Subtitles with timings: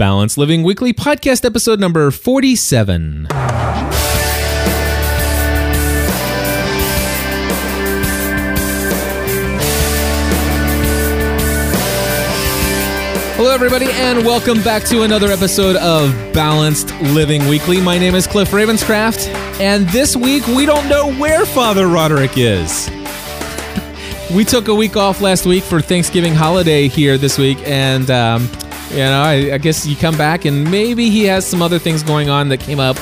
[0.00, 3.26] Balanced Living Weekly podcast episode number 47.
[13.36, 17.78] Hello, everybody, and welcome back to another episode of Balanced Living Weekly.
[17.78, 19.26] My name is Cliff Ravenscraft,
[19.60, 22.88] and this week we don't know where Father Roderick is.
[24.34, 28.48] we took a week off last week for Thanksgiving holiday here this week, and um,
[28.90, 32.02] you know, I, I, guess you come back and maybe he has some other things
[32.02, 32.96] going on that came up,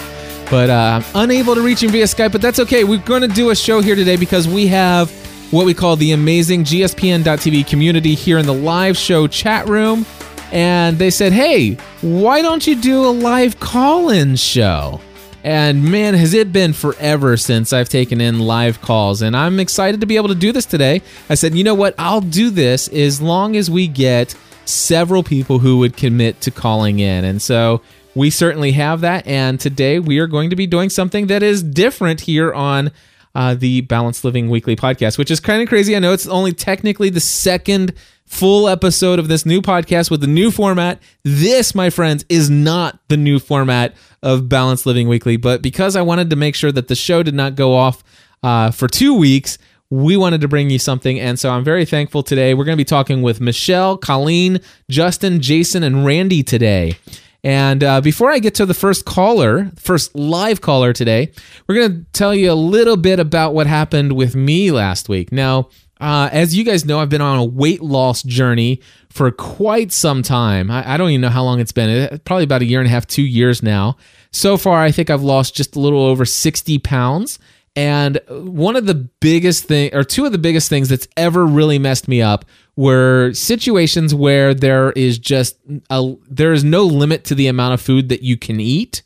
[0.50, 2.32] but uh, unable to reach him via Skype.
[2.32, 2.84] But that's okay.
[2.84, 5.10] We're going to do a show here today because we have
[5.50, 10.04] what we call the amazing GSPN.TV community here in the live show chat room
[10.52, 15.00] and they said, "Hey, why don't you do a live call-in show?"
[15.44, 20.00] And man, has it been forever since I've taken in live calls, and I'm excited
[20.00, 21.02] to be able to do this today.
[21.28, 21.94] I said, "You know what?
[21.98, 24.34] I'll do this as long as we get
[24.68, 27.80] several people who would commit to calling in." And so
[28.14, 31.62] we certainly have that, and today we are going to be doing something that is
[31.62, 32.90] different here on
[33.34, 35.94] uh, the Balanced Living Weekly podcast, which is kind of crazy.
[35.94, 37.94] I know it's only technically the second
[38.26, 41.00] full episode of this new podcast with the new format.
[41.22, 46.02] This, my friends, is not the new format of Balanced Living Weekly, but because I
[46.02, 48.02] wanted to make sure that the show did not go off
[48.42, 49.58] uh, for two weeks,
[49.90, 51.18] we wanted to bring you something.
[51.18, 52.54] And so I'm very thankful today.
[52.54, 56.96] We're going to be talking with Michelle, Colleen, Justin, Jason, and Randy today.
[57.44, 61.32] And uh, before I get to the first caller, first live caller today,
[61.66, 65.30] we're going to tell you a little bit about what happened with me last week.
[65.32, 65.68] Now,
[66.00, 68.80] uh, as you guys know, I've been on a weight loss journey
[69.10, 70.70] for quite some time.
[70.70, 72.20] I, I, don't even know how long it's been.
[72.24, 73.96] Probably about a year and a half, two years now.
[74.30, 77.38] So far, I think I've lost just a little over 60 pounds.
[77.78, 81.78] And one of the biggest thing, or two of the biggest things that's ever really
[81.78, 82.44] messed me up
[82.74, 87.80] were situations where there is just a, there is no limit to the amount of
[87.80, 89.04] food that you can eat.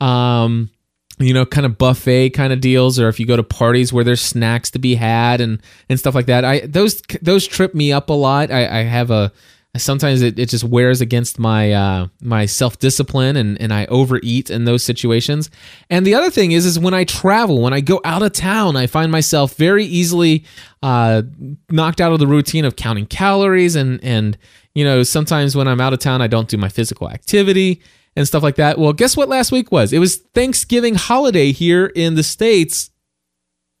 [0.00, 0.70] Um,
[1.18, 4.04] you know, kind of buffet kind of deals, or if you go to parties where
[4.04, 6.44] there's snacks to be had and and stuff like that.
[6.44, 8.52] I those those trip me up a lot.
[8.52, 9.32] I, I have a
[9.80, 14.50] sometimes it, it just wears against my uh, my self discipline and and I overeat
[14.50, 15.50] in those situations.
[15.88, 18.76] And the other thing is is when I travel, when I go out of town,
[18.76, 20.44] I find myself very easily
[20.82, 21.22] uh,
[21.70, 24.36] knocked out of the routine of counting calories and and
[24.74, 27.80] you know sometimes when I'm out of town, I don't do my physical activity
[28.14, 28.78] and stuff like that.
[28.78, 29.92] Well, guess what last week was?
[29.92, 32.90] It was Thanksgiving holiday here in the States.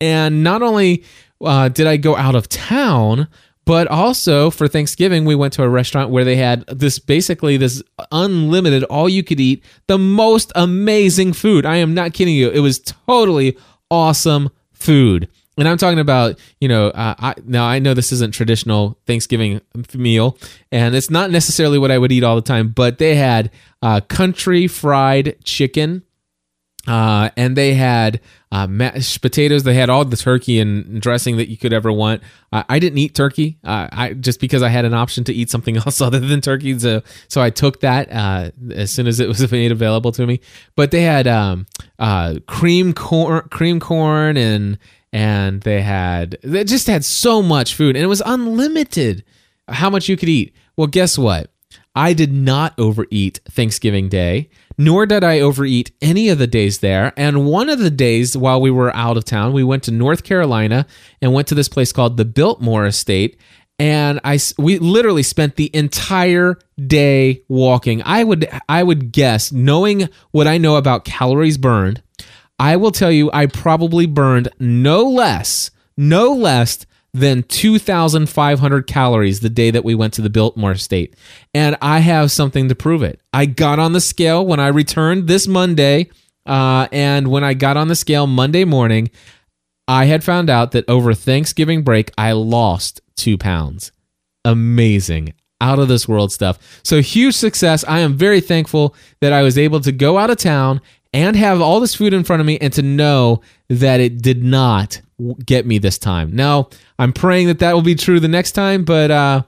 [0.00, 1.04] And not only
[1.40, 3.28] uh, did I go out of town,
[3.64, 7.82] but also for Thanksgiving, we went to a restaurant where they had this basically this
[8.10, 11.64] unlimited, all you could eat, the most amazing food.
[11.64, 12.50] I am not kidding you.
[12.50, 13.56] It was totally
[13.90, 15.28] awesome food
[15.58, 19.60] and I'm talking about, you know, uh, I, now I know this isn't traditional Thanksgiving
[19.94, 20.38] meal,
[20.70, 23.50] and it's not necessarily what I would eat all the time, but they had
[23.82, 26.02] uh, country fried chicken,
[26.86, 28.20] uh, and they had
[28.50, 29.62] uh, mashed potatoes.
[29.62, 32.22] They had all the turkey and dressing that you could ever want.
[32.52, 35.76] I didn't eat turkey, uh, I just because I had an option to eat something
[35.86, 36.78] else other than turkey.
[36.78, 40.40] So, so I took that uh, as soon as it was made available to me.
[40.76, 41.66] But they had um,
[42.46, 44.78] cream corn, cream corn, and
[45.12, 49.24] and they had they just had so much food and it was unlimited
[49.68, 50.54] how much you could eat.
[50.76, 51.50] Well, guess what?
[51.94, 57.12] I did not overeat Thanksgiving Day, nor did I overeat any of the days there.
[57.16, 60.24] And one of the days while we were out of town, we went to North
[60.24, 60.86] Carolina
[61.20, 63.38] and went to this place called the Biltmore Estate.
[63.78, 68.02] And I, we literally spent the entire day walking.
[68.04, 72.02] I would, I would guess, knowing what I know about calories burned,
[72.58, 79.50] I will tell you, I probably burned no less, no less than 2,500 calories the
[79.50, 81.14] day that we went to the Biltmore Estate.
[81.52, 83.20] And I have something to prove it.
[83.32, 86.10] I got on the scale when I returned this Monday.
[86.46, 89.10] Uh, and when I got on the scale Monday morning,
[89.86, 93.92] I had found out that over Thanksgiving break, I lost two pounds.
[94.44, 95.34] Amazing.
[95.60, 96.80] Out of this world stuff.
[96.82, 97.84] So huge success.
[97.86, 100.80] I am very thankful that I was able to go out of town
[101.12, 104.42] and have all this food in front of me and to know that it did
[104.42, 105.00] not
[105.44, 106.34] get me this time.
[106.34, 106.68] Now,
[107.02, 109.42] I'm praying that that will be true the next time, but uh,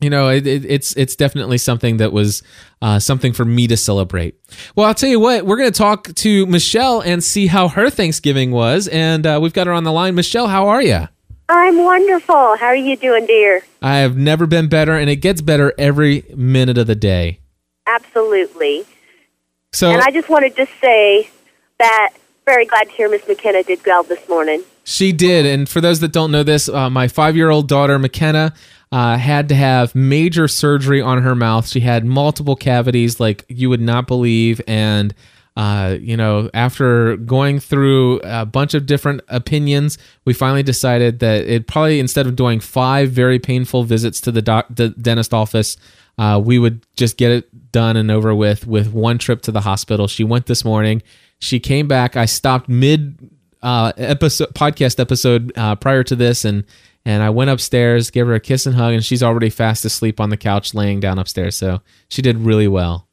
[0.00, 2.44] you know, it, it, it's it's definitely something that was
[2.80, 4.38] uh, something for me to celebrate.
[4.76, 7.90] Well, I'll tell you what, we're going to talk to Michelle and see how her
[7.90, 10.14] Thanksgiving was, and uh, we've got her on the line.
[10.14, 11.08] Michelle, how are you?
[11.48, 12.56] I'm wonderful.
[12.58, 13.64] How are you doing, dear?
[13.82, 17.40] I have never been better, and it gets better every minute of the day.
[17.88, 18.84] Absolutely.
[19.72, 21.28] So, and I just wanted to say
[21.80, 22.10] that
[22.44, 24.62] very glad to hear Miss McKenna did well this morning.
[24.84, 28.52] She did, and for those that don't know this, uh, my five-year-old daughter McKenna
[28.92, 31.66] uh, had to have major surgery on her mouth.
[31.66, 34.60] She had multiple cavities like you would not believe.
[34.68, 35.14] And,
[35.56, 41.46] uh, you know, after going through a bunch of different opinions, we finally decided that
[41.46, 45.76] it probably, instead of doing five very painful visits to the, doc- the dentist office,
[46.18, 49.62] uh, we would just get it done and over with with one trip to the
[49.62, 50.06] hospital.
[50.06, 51.02] She went this morning.
[51.44, 52.16] She came back.
[52.16, 53.18] I stopped mid
[53.62, 56.64] uh, episode podcast episode uh, prior to this, and
[57.04, 60.20] and I went upstairs, gave her a kiss and hug, and she's already fast asleep
[60.20, 61.56] on the couch, laying down upstairs.
[61.56, 63.08] So she did really well.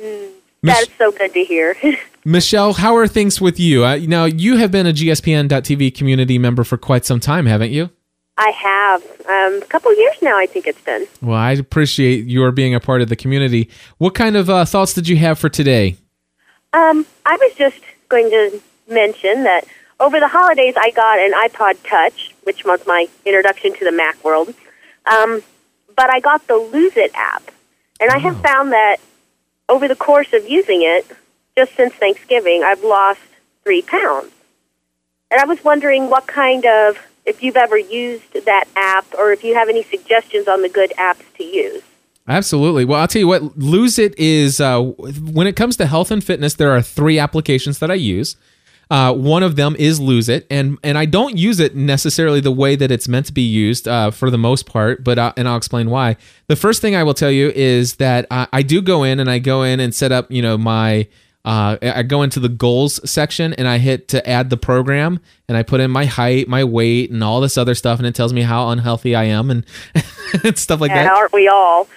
[0.00, 0.30] Mm,
[0.62, 1.76] that's so good to hear.
[2.24, 3.84] Michelle, how are things with you?
[3.84, 7.90] Uh, now you have been a GSPN.TV community member for quite some time, haven't you?
[8.36, 10.38] I have um, a couple years now.
[10.38, 11.06] I think it's been.
[11.20, 13.68] Well, I appreciate your being a part of the community.
[13.98, 15.96] What kind of uh, thoughts did you have for today?
[16.72, 19.64] Um, I was just going to mention that
[19.98, 24.22] over the holidays I got an iPod Touch, which was my introduction to the Mac
[24.24, 24.54] world.
[25.06, 25.42] Um,
[25.96, 27.50] but I got the Lose It app,
[28.00, 28.10] and.
[28.10, 28.42] I have oh.
[28.42, 28.98] found that
[29.68, 31.06] over the course of using it,
[31.56, 33.20] just since Thanksgiving, I've lost
[33.64, 34.32] three pounds.
[35.30, 39.44] And I was wondering what kind of if you've ever used that app or if
[39.44, 41.82] you have any suggestions on the good apps to use.
[42.30, 42.84] Absolutely.
[42.84, 46.22] Well, I'll tell you what, Lose It is, uh, when it comes to health and
[46.22, 48.36] fitness, there are three applications that I use.
[48.88, 52.52] Uh, one of them is Lose It, and and I don't use it necessarily the
[52.52, 55.48] way that it's meant to be used uh, for the most part, but uh, and
[55.48, 56.16] I'll explain why.
[56.46, 59.28] The first thing I will tell you is that I, I do go in and
[59.28, 61.08] I go in and set up, you know, my
[61.44, 65.56] uh, I go into the goals section and I hit to add the program and
[65.56, 68.32] I put in my height, my weight, and all this other stuff, and it tells
[68.32, 69.66] me how unhealthy I am and,
[70.44, 71.12] and stuff like and that.
[71.12, 71.88] Aren't we all?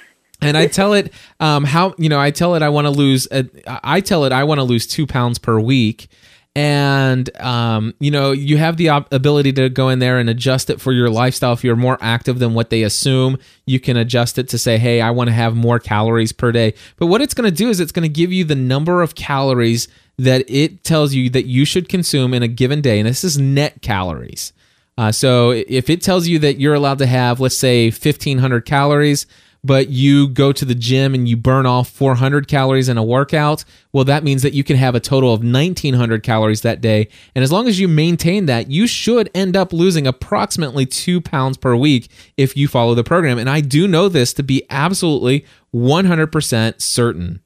[0.43, 3.27] And I tell it um, how you know I tell it I want to lose.
[3.31, 6.07] A, I tell it I want to lose two pounds per week,
[6.55, 10.69] and um, you know you have the op- ability to go in there and adjust
[10.69, 11.53] it for your lifestyle.
[11.53, 14.99] If you're more active than what they assume you can adjust it to say hey
[14.99, 16.73] i want to have more calories per day.
[16.97, 19.15] But what it's going to do is it's going to give you the number of
[19.15, 19.87] calories
[20.17, 22.99] that it tells you that you should consume in a given day.
[22.99, 24.53] And this is net calories.
[24.97, 29.25] Uh, so if it tells you that you're allowed to have let's say 1500 calories
[29.63, 33.63] but you go to the gym and you burn off 400 calories in a workout,
[33.93, 37.07] well, that means that you can have a total of 1900 calories that day.
[37.33, 41.55] And as long as you maintain that, you should end up losing approximately two pounds
[41.55, 43.37] per week if you follow the program.
[43.37, 47.41] And I do know this to be absolutely 100% certain.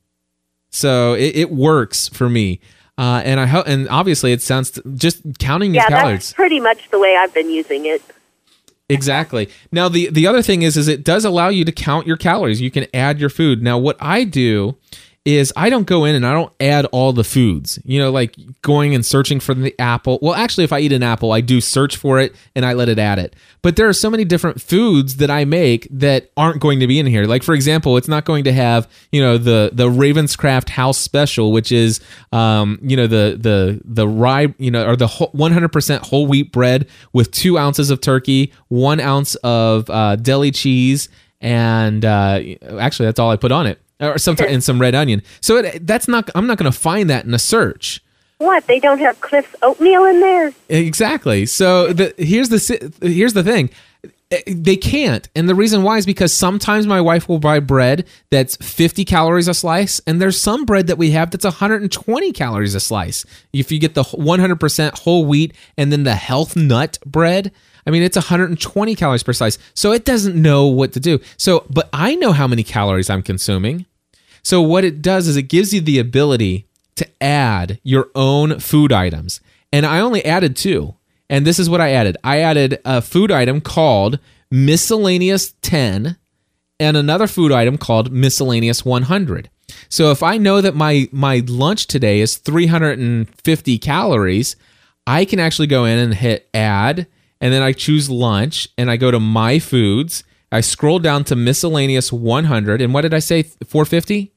[0.70, 2.60] So it, it works for me.
[2.98, 6.30] Uh, and I ho- and obviously it sounds just counting your yeah, calories.
[6.30, 8.02] that's pretty much the way I've been using it.
[8.90, 9.50] Exactly.
[9.72, 12.62] Now the the other thing is is it does allow you to count your calories.
[12.62, 13.62] You can add your food.
[13.62, 14.78] Now what I do
[15.28, 17.78] is I don't go in and I don't add all the foods.
[17.84, 20.20] You know, like going and searching for the apple.
[20.22, 22.88] Well, actually, if I eat an apple, I do search for it and I let
[22.88, 23.36] it add it.
[23.62, 26.98] But there are so many different foods that I make that aren't going to be
[26.98, 27.26] in here.
[27.26, 31.52] Like for example, it's not going to have you know the the Ravenscraft House Special,
[31.52, 32.00] which is
[32.32, 36.26] um, you know the the the rye you know or the one hundred percent whole
[36.26, 41.10] wheat bread with two ounces of turkey, one ounce of uh, deli cheese,
[41.42, 42.40] and uh,
[42.80, 45.22] actually that's all I put on it or sometimes in some red onion.
[45.42, 46.30] So it, that's not.
[46.36, 48.02] I'm not going to find that in a search.
[48.40, 50.54] What they don't have Cliff's oatmeal in there?
[50.70, 51.46] Exactly.
[51.48, 53.72] So the, here's the here's the thing.
[54.30, 58.06] Eh, they can't, and the reason why is because sometimes my wife will buy bread
[58.30, 62.76] that's 50 calories a slice, and there's some bread that we have that's 120 calories
[62.76, 63.26] a slice.
[63.54, 67.52] If you get the 100% whole wheat and then the health nut bread,
[67.88, 69.58] I mean, it's 120 calories per slice.
[69.74, 71.20] So it doesn't know what to do.
[71.38, 73.86] So, but I know how many calories I'm consuming.
[74.44, 76.68] So what it does is it gives you the ability
[76.98, 79.40] to add your own food items.
[79.72, 80.96] And I only added two.
[81.30, 82.18] And this is what I added.
[82.26, 84.20] I added a food item called
[84.52, 86.18] miscellaneous 10
[86.80, 89.50] and another food item called miscellaneous 100.
[89.90, 94.56] So if I know that my my lunch today is 350 calories,
[95.06, 97.08] I can actually go in and hit add
[97.42, 100.24] and then I choose lunch and I go to my foods.
[100.52, 104.32] I scroll down to miscellaneous 100 and what did I say 450?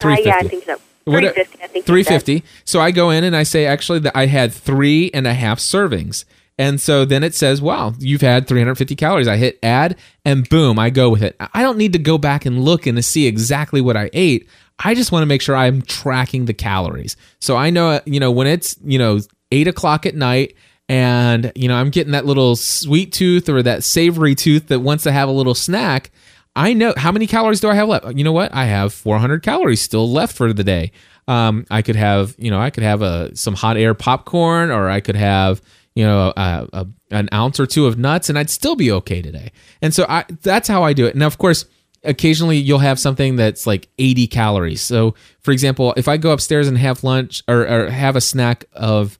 [0.00, 0.30] 350.
[0.30, 0.76] Uh, yeah, I think so.
[1.06, 2.44] 350, I think 350.
[2.64, 5.58] So I go in and I say actually that I had three and a half
[5.58, 6.24] servings.
[6.58, 9.28] And so then it says, wow, you've had 350 calories.
[9.28, 9.96] I hit add
[10.26, 11.34] and boom, I go with it.
[11.54, 14.46] I don't need to go back and look and to see exactly what I ate.
[14.78, 17.16] I just want to make sure I'm tracking the calories.
[17.40, 19.20] So I know, you know, when it's, you know,
[19.52, 20.54] eight o'clock at night
[20.90, 25.04] and you know i'm getting that little sweet tooth or that savory tooth that wants
[25.04, 26.10] to have a little snack
[26.56, 29.42] i know how many calories do i have left you know what i have 400
[29.42, 30.90] calories still left for the day
[31.28, 34.90] um, i could have you know i could have a some hot air popcorn or
[34.90, 35.62] i could have
[35.94, 39.20] you know, a, a, an ounce or two of nuts, and I'd still be okay
[39.20, 39.52] today.
[39.82, 41.14] And so I, that's how I do it.
[41.14, 41.66] Now, of course,
[42.04, 44.80] occasionally you'll have something that's like 80 calories.
[44.80, 48.64] So, for example, if I go upstairs and have lunch or, or have a snack
[48.72, 49.18] of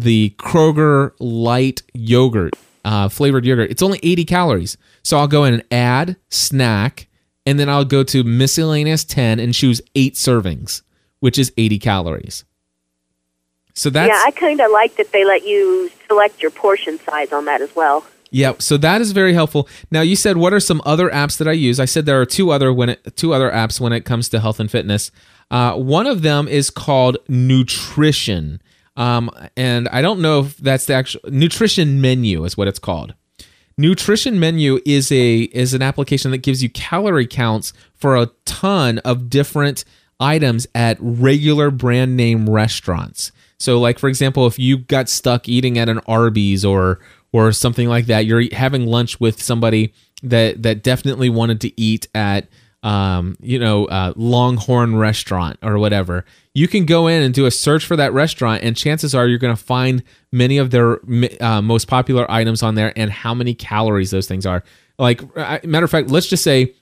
[0.00, 4.76] the Kroger light yogurt, uh, flavored yogurt, it's only 80 calories.
[5.02, 7.06] So I'll go in and add snack,
[7.46, 10.82] and then I'll go to miscellaneous 10 and choose eight servings,
[11.20, 12.44] which is 80 calories.
[13.74, 17.32] So that's yeah, I kind of like that they let you select your portion size
[17.32, 18.06] on that as well.
[18.30, 19.68] Yeah, so that is very helpful.
[19.90, 21.80] Now you said what are some other apps that I use?
[21.80, 24.40] I said there are two other when it, two other apps when it comes to
[24.40, 25.10] health and fitness.
[25.50, 28.60] Uh, one of them is called Nutrition,
[28.96, 33.14] um, and I don't know if that's the actual Nutrition Menu is what it's called.
[33.76, 38.98] Nutrition Menu is a is an application that gives you calorie counts for a ton
[38.98, 39.84] of different
[40.20, 43.32] items at regular brand name restaurants.
[43.58, 47.00] So, like for example, if you got stuck eating at an Arby's or
[47.34, 48.26] or something like that.
[48.26, 52.46] You're having lunch with somebody that that definitely wanted to eat at
[52.84, 56.24] um, you know, uh, Longhorn restaurant or whatever.
[56.52, 59.38] You can go in and do a search for that restaurant, and chances are you're
[59.38, 61.00] going to find many of their
[61.40, 64.62] uh, most popular items on there and how many calories those things are.
[64.98, 65.22] Like,
[65.64, 66.74] matter of fact, let's just say,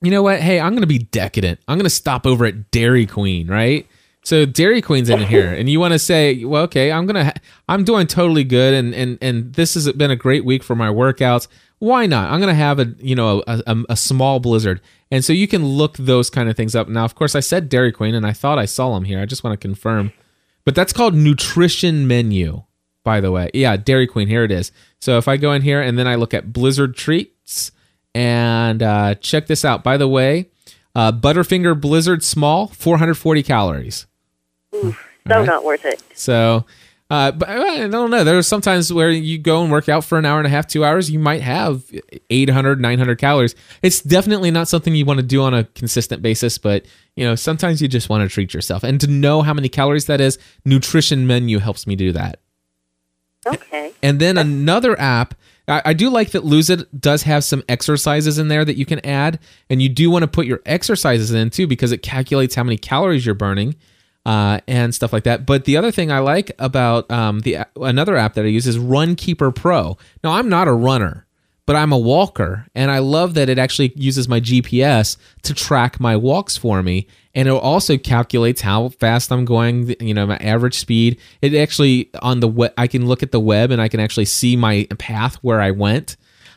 [0.00, 0.40] you know what?
[0.40, 1.58] Hey, I'm going to be decadent.
[1.66, 3.86] I'm going to stop over at Dairy Queen, right?
[4.22, 7.40] So Dairy Queen's in here, and you want to say, well, okay, I'm gonna, ha-
[7.68, 10.88] I'm doing totally good, and and and this has been a great week for my
[10.88, 11.48] workouts.
[11.78, 12.30] Why not?
[12.32, 14.80] I'm gonna have a, you know, a, a, a small blizzard,
[15.10, 16.88] and so you can look those kind of things up.
[16.88, 19.20] Now, of course, I said Dairy Queen, and I thought I saw them here.
[19.20, 20.12] I just want to confirm,
[20.64, 22.64] but that's called nutrition menu,
[23.04, 23.50] by the way.
[23.54, 24.28] Yeah, Dairy Queen.
[24.28, 24.72] Here it is.
[25.00, 27.70] So if I go in here and then I look at Blizzard treats,
[28.14, 29.84] and uh, check this out.
[29.84, 30.50] By the way,
[30.94, 34.06] uh, Butterfinger Blizzard Small, 440 calories.
[34.74, 35.46] Oof, so right?
[35.46, 36.02] not worth it.
[36.14, 36.66] So,
[37.10, 38.22] uh, but I don't know.
[38.22, 40.84] There's sometimes where you go and work out for an hour and a half, two
[40.84, 41.84] hours, you might have
[42.28, 43.54] 800, 900 calories.
[43.80, 46.84] It's definitely not something you want to do on a consistent basis, but
[47.16, 48.84] you know, sometimes you just want to treat yourself.
[48.84, 52.40] And to know how many calories that is, Nutrition Menu helps me do that.
[53.46, 53.94] Okay.
[54.02, 55.34] And then another app.
[55.66, 59.04] I, do like that Lose It does have some exercises in there that you can
[59.04, 59.38] add,
[59.68, 62.78] and you do want to put your exercises in too because it calculates how many
[62.78, 63.74] calories you're burning
[64.26, 65.46] uh, and stuff like that.
[65.46, 68.76] But the other thing I like about um, the another app that I use is
[68.76, 69.96] Runkeeper Pro.
[70.22, 71.26] Now I'm not a runner,
[71.66, 76.00] but I'm a walker, and I love that it actually uses my GPS to track
[76.00, 79.94] my walks for me, and it also calculates how fast I'm going.
[80.00, 81.18] You know, my average speed.
[81.40, 84.26] It actually on the web, I can look at the web and I can actually
[84.26, 86.16] see my path where I went.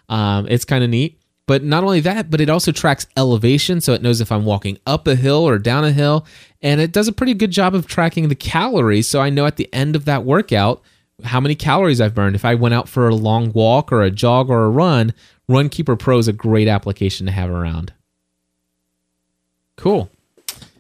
[0.10, 1.21] Um, it's kind of neat.
[1.52, 4.80] But not only that, but it also tracks elevation, so it knows if I'm walking
[4.88, 6.26] up a hill or down a hill.
[6.62, 9.58] And it does a pretty good job of tracking the calories, so I know at
[9.58, 10.82] the end of that workout
[11.26, 12.38] how many calories I've burned.
[12.38, 15.14] If I went out for a long walk or a jog or a run,
[15.50, 17.92] Runkeeper Pro is a great application to have around.
[19.76, 20.10] Cool.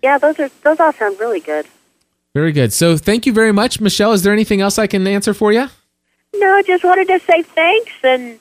[0.01, 1.65] Yeah, those are those all sound really good.
[2.33, 2.71] Very good.
[2.71, 4.13] So thank you very much, Michelle.
[4.13, 5.67] Is there anything else I can answer for you?
[6.33, 8.39] No, I just wanted to say thanks and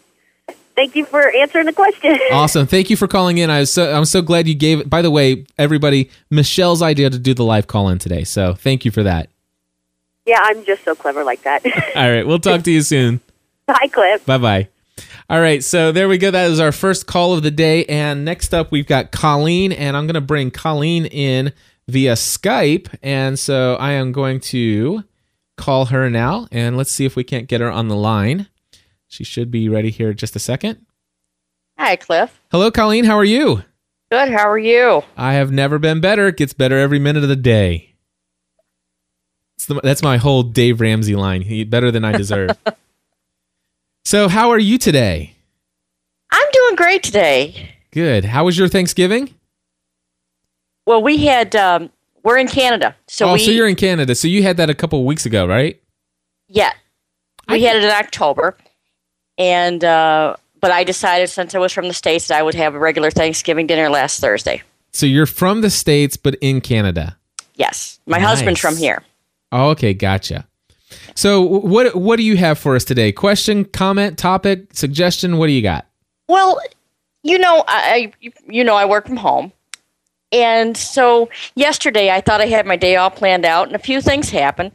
[0.81, 2.19] thank you for answering the question.
[2.33, 2.67] awesome.
[2.67, 3.51] Thank you for calling in.
[3.51, 4.89] I was so I'm so glad you gave it.
[4.89, 8.25] By the way, everybody, Michelle's idea to do the live call in today.
[8.25, 9.29] So thank you for that.
[10.25, 11.65] Yeah, I'm just so clever like that.
[11.97, 12.27] All right.
[12.27, 13.21] We'll talk to you soon.
[13.67, 14.25] Bye, Cliff.
[14.25, 14.69] Bye bye.
[15.29, 16.33] All right, so there we go.
[16.33, 17.85] That is our first call of the day.
[17.85, 21.53] And next up, we've got Colleen, and I'm going to bring Colleen in
[21.87, 22.93] via Skype.
[23.01, 25.05] And so I am going to
[25.57, 28.49] call her now, and let's see if we can't get her on the line.
[29.11, 30.87] She should be ready here in just a second.
[31.77, 32.41] Hi, Cliff.
[32.53, 33.05] Hello, Colleen.
[33.05, 33.65] How are you?
[34.09, 34.29] Good.
[34.29, 35.03] How are you?
[35.17, 36.29] I have never been better.
[36.29, 37.97] It gets better every minute of the day.
[39.67, 41.43] The, that's my whole Dave Ramsey line.
[41.43, 42.57] He better than I deserve.
[44.05, 45.35] so, how are you today?
[46.31, 47.75] I'm doing great today.
[47.91, 48.25] Good.
[48.25, 49.35] How was your Thanksgiving?
[50.87, 51.57] Well, we had.
[51.57, 51.91] Um,
[52.23, 54.15] we're in Canada, so oh, we, so you're in Canada.
[54.15, 55.83] So you had that a couple weeks ago, right?
[56.47, 56.73] Yeah,
[57.49, 58.57] we I, had it in October,
[59.41, 62.75] and uh, but I decided since I was from the states that I would have
[62.75, 64.63] a regular Thanksgiving dinner last Thursday.
[64.93, 67.17] So you're from the states, but in Canada.
[67.55, 68.29] Yes, my nice.
[68.29, 69.03] husband's from here.
[69.51, 70.47] Oh, okay, gotcha.
[71.15, 73.13] So what what do you have for us today?
[73.13, 75.39] Question, comment, topic, suggestion?
[75.39, 75.87] What do you got?
[76.29, 76.61] Well,
[77.23, 78.13] you know, I
[78.47, 79.53] you know I work from home,
[80.33, 84.03] and so yesterday I thought I had my day all planned out, and a few
[84.03, 84.73] things happened.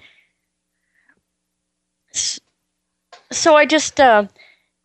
[3.32, 4.26] So I just uh,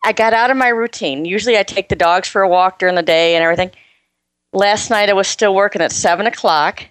[0.03, 1.25] I got out of my routine.
[1.25, 3.71] Usually I take the dogs for a walk during the day and everything.
[4.53, 6.83] Last night I was still working at 7 o'clock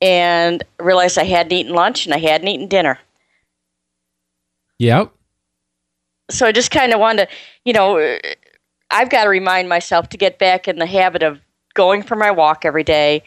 [0.00, 2.98] and realized I hadn't eaten lunch and I hadn't eaten dinner.
[4.78, 5.12] Yep.
[6.30, 7.34] so I just kind of wanted to,
[7.64, 8.18] you know, uh,
[8.90, 11.40] I've got to remind myself to get back in the habit of
[11.74, 13.22] going for my walk every day,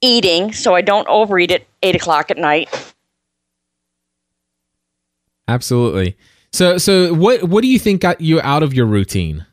[0.00, 2.68] eating so I don't overeat at eight o'clock at night.
[5.48, 6.16] Absolutely.
[6.54, 9.44] So, so what what do you think got you out of your routine?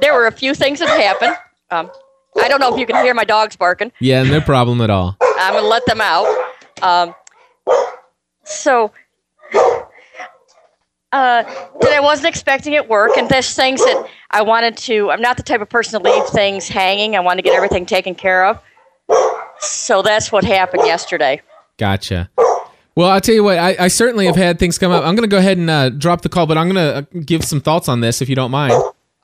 [0.00, 1.36] There were a few things that happened.
[1.70, 1.88] Um,
[2.42, 3.92] I don't know if you can hear my dogs barking.
[4.00, 5.16] Yeah, no problem at all.
[5.38, 6.26] I'm gonna let them out.
[6.82, 7.14] Um,
[8.42, 8.90] so
[11.12, 15.12] uh, that I wasn't expecting at work, and there's things that I wanted to.
[15.12, 17.14] I'm not the type of person to leave things hanging.
[17.14, 18.58] I want to get everything taken care of.
[19.60, 21.40] So that's what happened yesterday.
[21.78, 22.30] Gotcha.
[22.94, 23.58] Well, I'll tell you what.
[23.58, 25.04] I, I certainly have had things come up.
[25.04, 27.44] I'm going to go ahead and uh, drop the call, but I'm going to give
[27.44, 28.74] some thoughts on this if you don't mind.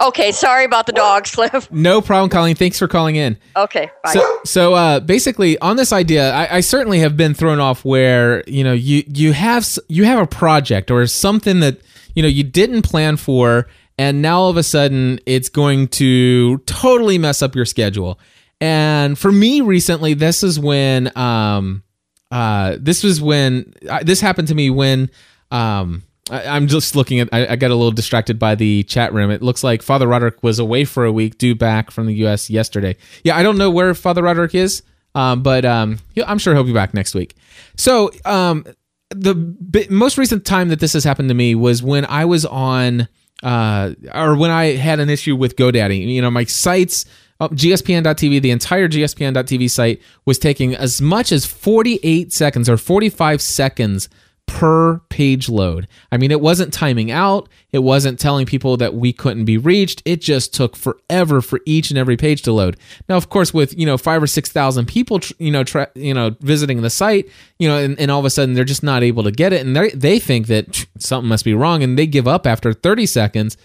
[0.01, 1.69] Okay, sorry about the dogs, Cliff.
[1.73, 2.55] No problem, Colleen.
[2.55, 3.37] Thanks for calling in.
[3.57, 4.13] Okay, bye.
[4.13, 8.45] So, so uh, basically, on this idea, I, I certainly have been thrown off where
[8.47, 11.81] you know you you have you have a project or something that
[12.15, 13.67] you know you didn't plan for,
[13.99, 18.21] and now all of a sudden it's going to totally mess up your schedule.
[18.61, 21.83] And for me, recently, this is when um
[22.31, 25.11] uh this was when uh, this happened to me when
[25.51, 26.03] um.
[26.31, 27.31] I- I'm just looking at.
[27.33, 29.31] I, I got a little distracted by the chat room.
[29.31, 32.51] It looks like Father Roderick was away for a week, due back from the U.S.
[32.51, 32.97] yesterday.
[33.25, 34.83] Yeah, I don't know where Father Roderick is,
[35.15, 37.35] um, but um, I'm sure he'll be back next week.
[37.79, 38.67] So um,
[39.09, 42.45] the bi- most recent time that this has happened to me was when I was
[42.45, 43.09] on,
[43.43, 46.09] uh, or when I had an issue with GoDaddy.
[46.13, 47.07] You know, my sites.
[47.41, 53.41] Uh, GSPN.TV, the entire GSPN.TV site was taking as much as 48 seconds or 45
[53.41, 54.09] seconds
[54.49, 55.87] per page load.
[56.11, 57.49] I mean, it wasn't timing out.
[57.71, 60.03] It wasn't telling people that we couldn't be reached.
[60.05, 62.79] It just took forever for each and every page to load.
[63.09, 65.91] Now, of course, with you know five or six thousand people, tr- you know, tra-
[65.95, 67.29] you know, visiting the site,
[67.59, 69.65] you know, and, and all of a sudden they're just not able to get it,
[69.65, 73.07] and they they think that something must be wrong, and they give up after thirty
[73.07, 73.57] seconds.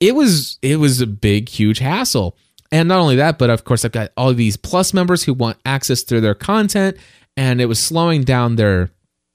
[0.00, 2.36] It was it was a big, huge hassle.
[2.72, 5.58] And not only that, but of course, I've got all these plus members who want
[5.64, 6.96] access to their content,
[7.36, 8.90] and it was slowing down their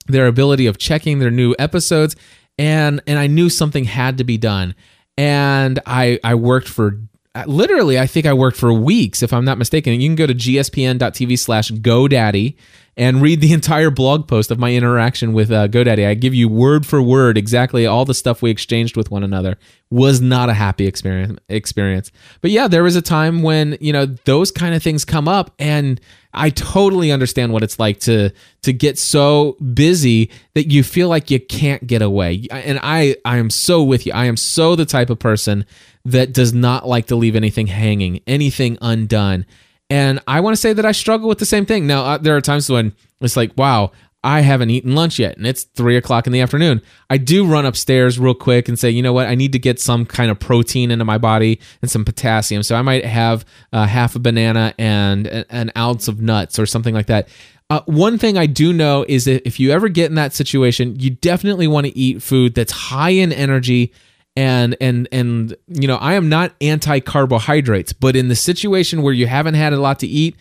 [0.06, 2.16] their ability of checking their new episodes
[2.58, 4.74] and and I knew something had to be done.
[5.16, 7.00] And I I worked for
[7.46, 10.00] literally I think I worked for weeks if I'm not mistaken.
[10.00, 12.56] You can go to gspn.tv slash godaddy
[12.98, 16.06] and read the entire blog post of my interaction with uh, GoDaddy.
[16.06, 19.56] I give you word for word exactly all the stuff we exchanged with one another.
[19.90, 21.38] Was not a happy experience.
[21.48, 25.28] Experience, but yeah, there was a time when you know those kind of things come
[25.28, 25.98] up, and
[26.34, 28.30] I totally understand what it's like to
[28.62, 32.46] to get so busy that you feel like you can't get away.
[32.50, 34.12] And I I am so with you.
[34.12, 35.64] I am so the type of person
[36.04, 39.46] that does not like to leave anything hanging, anything undone.
[39.90, 41.86] And I want to say that I struggle with the same thing.
[41.86, 43.92] Now, uh, there are times when it's like, wow,
[44.24, 46.82] I haven't eaten lunch yet, and it's three o'clock in the afternoon.
[47.08, 49.80] I do run upstairs real quick and say, you know what, I need to get
[49.80, 52.64] some kind of protein into my body and some potassium.
[52.64, 56.94] So I might have uh, half a banana and an ounce of nuts or something
[56.94, 57.28] like that.
[57.70, 60.98] Uh, one thing I do know is that if you ever get in that situation,
[60.98, 63.92] you definitely want to eat food that's high in energy
[64.38, 69.12] and and and you know I am not anti carbohydrates, but in the situation where
[69.12, 70.36] you haven't had a lot to eat,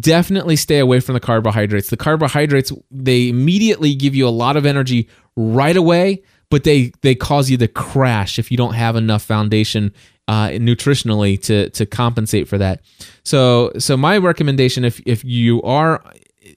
[0.00, 1.90] definitely stay away from the carbohydrates.
[1.90, 7.14] The carbohydrates they immediately give you a lot of energy right away, but they they
[7.14, 9.92] cause you to crash if you don't have enough foundation
[10.28, 12.80] uh, nutritionally to to compensate for that.
[13.22, 16.02] So so my recommendation if if you are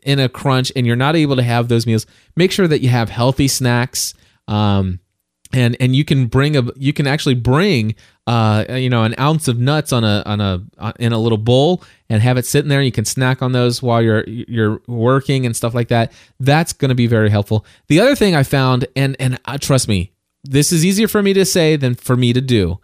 [0.03, 2.05] in a crunch and you're not able to have those meals,
[2.37, 4.13] make sure that you have healthy snacks.
[4.47, 4.99] Um,
[5.53, 7.95] and and you can bring a you can actually bring
[8.27, 11.37] uh you know an ounce of nuts on a on a uh, in a little
[11.37, 15.45] bowl and have it sitting there you can snack on those while you're you're working
[15.45, 16.11] and stuff like that.
[16.39, 17.65] That's going to be very helpful.
[17.87, 20.11] The other thing i found and and uh, trust me
[20.43, 22.79] this is easier for me to say than for me to do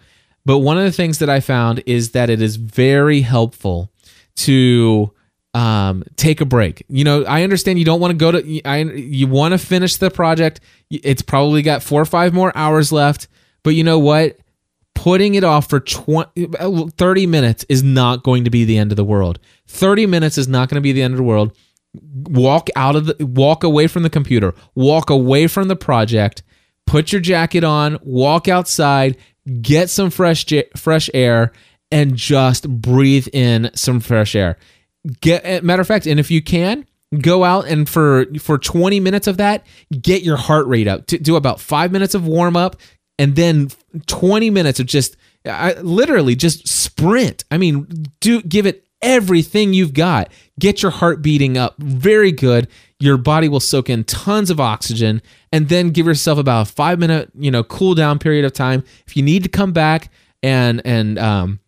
[0.45, 3.91] but one of the things that i found is that it is very helpful
[4.35, 5.13] to
[5.53, 6.83] um, take a break.
[6.87, 9.97] You know, I understand you don't want to go to, I, you want to finish
[9.97, 10.61] the project.
[10.89, 13.27] It's probably got four or five more hours left,
[13.63, 14.37] but you know what?
[14.95, 16.47] Putting it off for 20,
[16.97, 19.39] 30 minutes is not going to be the end of the world.
[19.67, 21.55] 30 minutes is not going to be the end of the world.
[21.93, 26.43] Walk out of the, walk away from the computer, walk away from the project,
[26.85, 29.17] put your jacket on, walk outside,
[29.61, 30.45] get some fresh,
[30.77, 31.51] fresh air,
[31.91, 34.57] and just breathe in some fresh air
[35.21, 36.85] get eh, matter of fact and if you can
[37.19, 39.65] go out and for for 20 minutes of that
[40.01, 41.07] get your heart rate up.
[41.07, 42.77] To do about five minutes of warm up
[43.19, 43.69] and then
[44.07, 47.43] 20 minutes of just I, literally just sprint.
[47.51, 47.87] I mean
[48.21, 50.31] do give it everything you've got.
[50.59, 51.75] Get your heart beating up.
[51.79, 52.67] Very good.
[52.99, 56.97] Your body will soak in tons of oxygen and then give yourself about a five
[56.97, 58.83] minute you know cool down period of time.
[59.05, 60.11] If you need to come back
[60.41, 61.59] and and um,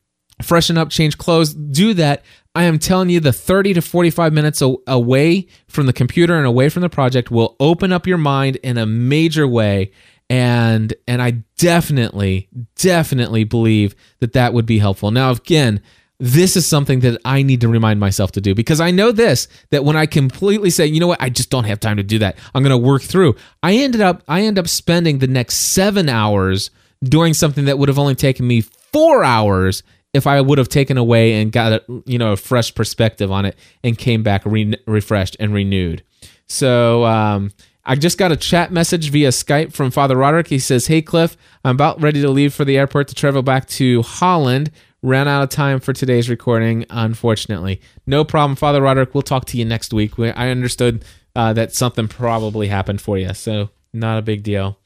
[0.42, 2.24] freshen up change clothes do that
[2.56, 6.70] i am telling you the 30 to 45 minutes away from the computer and away
[6.70, 9.92] from the project will open up your mind in a major way
[10.30, 15.82] and and i definitely definitely believe that that would be helpful now again
[16.20, 19.50] this is something that I need to remind myself to do because I know this
[19.72, 22.18] that when I completely say, you know what, I just don't have time to do
[22.20, 22.38] that.
[22.56, 23.36] I'm going to work through.
[23.62, 26.72] I ended up I end up spending the next 7 hours
[27.04, 30.98] doing something that would have only taken me 4 hours if I would have taken
[30.98, 34.76] away and got a, you know a fresh perspective on it and came back re-
[34.86, 36.04] refreshed and renewed.
[36.48, 37.52] So um,
[37.86, 40.48] I just got a chat message via Skype from Father Roderick.
[40.48, 43.68] He says, "Hey Cliff, I'm about ready to leave for the airport to travel back
[43.70, 44.72] to Holland
[45.04, 47.82] ran out of time for today's recording, unfortunately.
[48.08, 49.14] No problem, Father Roderick.
[49.14, 50.18] We'll talk to you next week.
[50.18, 54.80] I understood uh, that something probably happened for you, so not a big deal.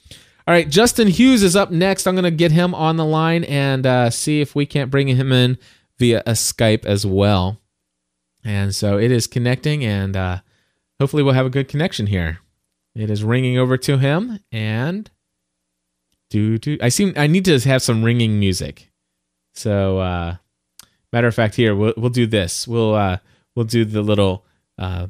[0.47, 2.07] All right, Justin Hughes is up next.
[2.07, 5.10] I'm going to get him on the line and uh, see if we can't bring
[5.10, 5.57] him in
[5.99, 7.60] via a Skype as well.
[8.45, 10.39] And so it is connecting, and uh,
[11.01, 12.39] hopefully we'll have a good connection here.
[12.95, 15.12] It is ringing over to him, and
[16.29, 16.77] do do.
[16.81, 18.89] I seem I need to have some ringing music.
[19.53, 20.38] So, uh,
[21.12, 22.65] matter of fact, here we'll we'll do this.
[22.65, 23.17] We'll uh,
[23.53, 24.45] we'll do the little.
[24.79, 25.07] Uh,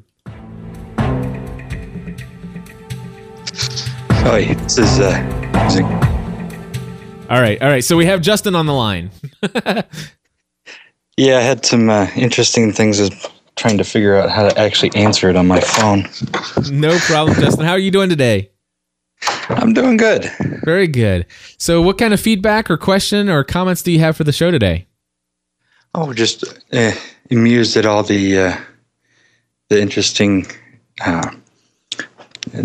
[4.27, 5.23] oh, this is uh.
[7.29, 7.83] All right, all right.
[7.83, 9.11] So we have Justin on the line.
[11.17, 13.11] yeah, I had some uh, interesting things as
[13.55, 16.07] trying to figure out how to actually answer it on my phone.
[16.71, 17.65] no problem, Justin.
[17.65, 18.51] How are you doing today?
[19.49, 20.31] I'm doing good.
[20.63, 21.25] Very good.
[21.57, 24.51] So, what kind of feedback or question or comments do you have for the show
[24.51, 24.87] today?
[25.95, 26.91] Oh, just uh,
[27.31, 28.57] amused at all the uh,
[29.69, 30.45] the interesting
[31.01, 31.31] uh,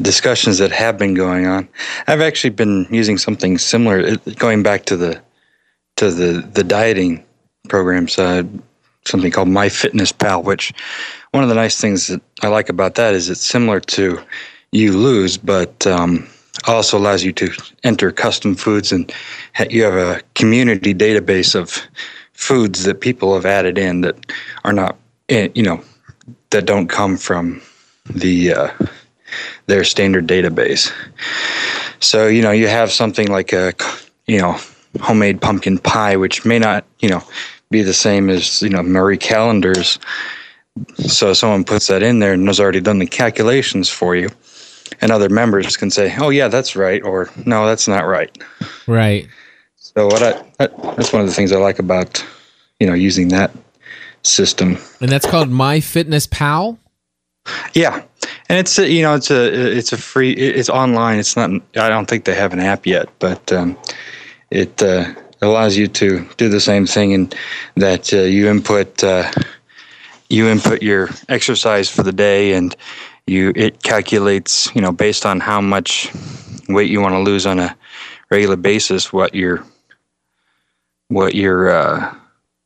[0.02, 1.68] discussions that have been going on.
[2.06, 5.20] I've actually been using something similar, going back to the
[5.96, 7.24] to the the dieting
[7.68, 8.18] programs.
[9.04, 10.72] Something called MyFitnessPal, which
[11.32, 14.20] one of the nice things that I like about that is it's similar to
[14.70, 16.28] you lose, but um,
[16.66, 17.50] also allows you to
[17.84, 19.12] enter custom foods and
[19.70, 21.82] you have a community database of
[22.32, 24.16] foods that people have added in that
[24.64, 24.96] are not
[25.28, 25.82] eh, you know
[26.50, 27.60] that don't come from
[28.14, 28.70] the uh,
[29.72, 30.92] their standard database
[31.98, 33.72] so you know you have something like a
[34.26, 34.54] you know
[35.00, 37.22] homemade pumpkin pie which may not you know
[37.70, 39.98] be the same as you know Marie Callender's.
[40.98, 44.28] so someone puts that in there and has already done the calculations for you
[45.00, 48.30] and other members can say, "Oh yeah, that's right," or "No, that's not right."
[48.86, 49.26] Right.
[49.76, 50.32] So what I
[50.96, 52.24] that's one of the things I like about
[52.78, 53.50] you know using that
[54.22, 54.78] system.
[55.00, 56.78] And that's called MyFitnessPal.
[57.74, 58.02] Yeah,
[58.48, 61.18] and it's a, you know it's a it's a free it's online.
[61.18, 61.50] It's not.
[61.76, 63.76] I don't think they have an app yet, but um,
[64.50, 67.34] it uh, allows you to do the same thing, and
[67.76, 69.02] that uh, you input.
[69.02, 69.30] Uh,
[70.32, 72.74] you input your exercise for the day and
[73.26, 76.10] you it calculates you know based on how much
[76.70, 77.76] weight you want to lose on a
[78.30, 79.62] regular basis what your
[81.08, 82.14] what your uh,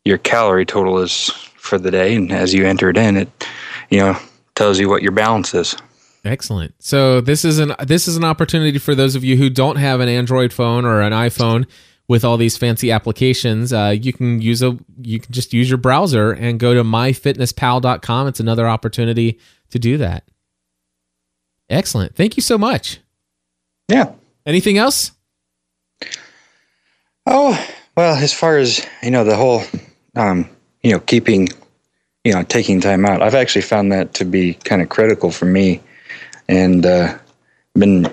[0.04, 3.48] your calorie total is for the day and as you enter it in it
[3.90, 4.16] you know
[4.56, 5.76] tells you what your balance is
[6.24, 9.76] excellent so this is an this is an opportunity for those of you who don't
[9.76, 11.64] have an android phone or an iphone
[12.08, 15.78] with all these fancy applications uh, you can use a you can just use your
[15.78, 19.38] browser and go to myfitnesspal.com it's another opportunity
[19.70, 20.24] to do that
[21.68, 22.14] Excellent.
[22.14, 23.00] Thank you so much.
[23.88, 24.12] Yeah.
[24.44, 25.12] Anything else?
[27.26, 27.66] Oh,
[27.96, 29.62] well, as far as, you know, the whole,
[30.14, 30.48] um,
[30.82, 31.48] you know, keeping,
[32.26, 35.44] you know, taking time out, I've actually found that to be kind of critical for
[35.44, 35.80] me
[36.48, 37.16] and uh,
[37.74, 38.08] been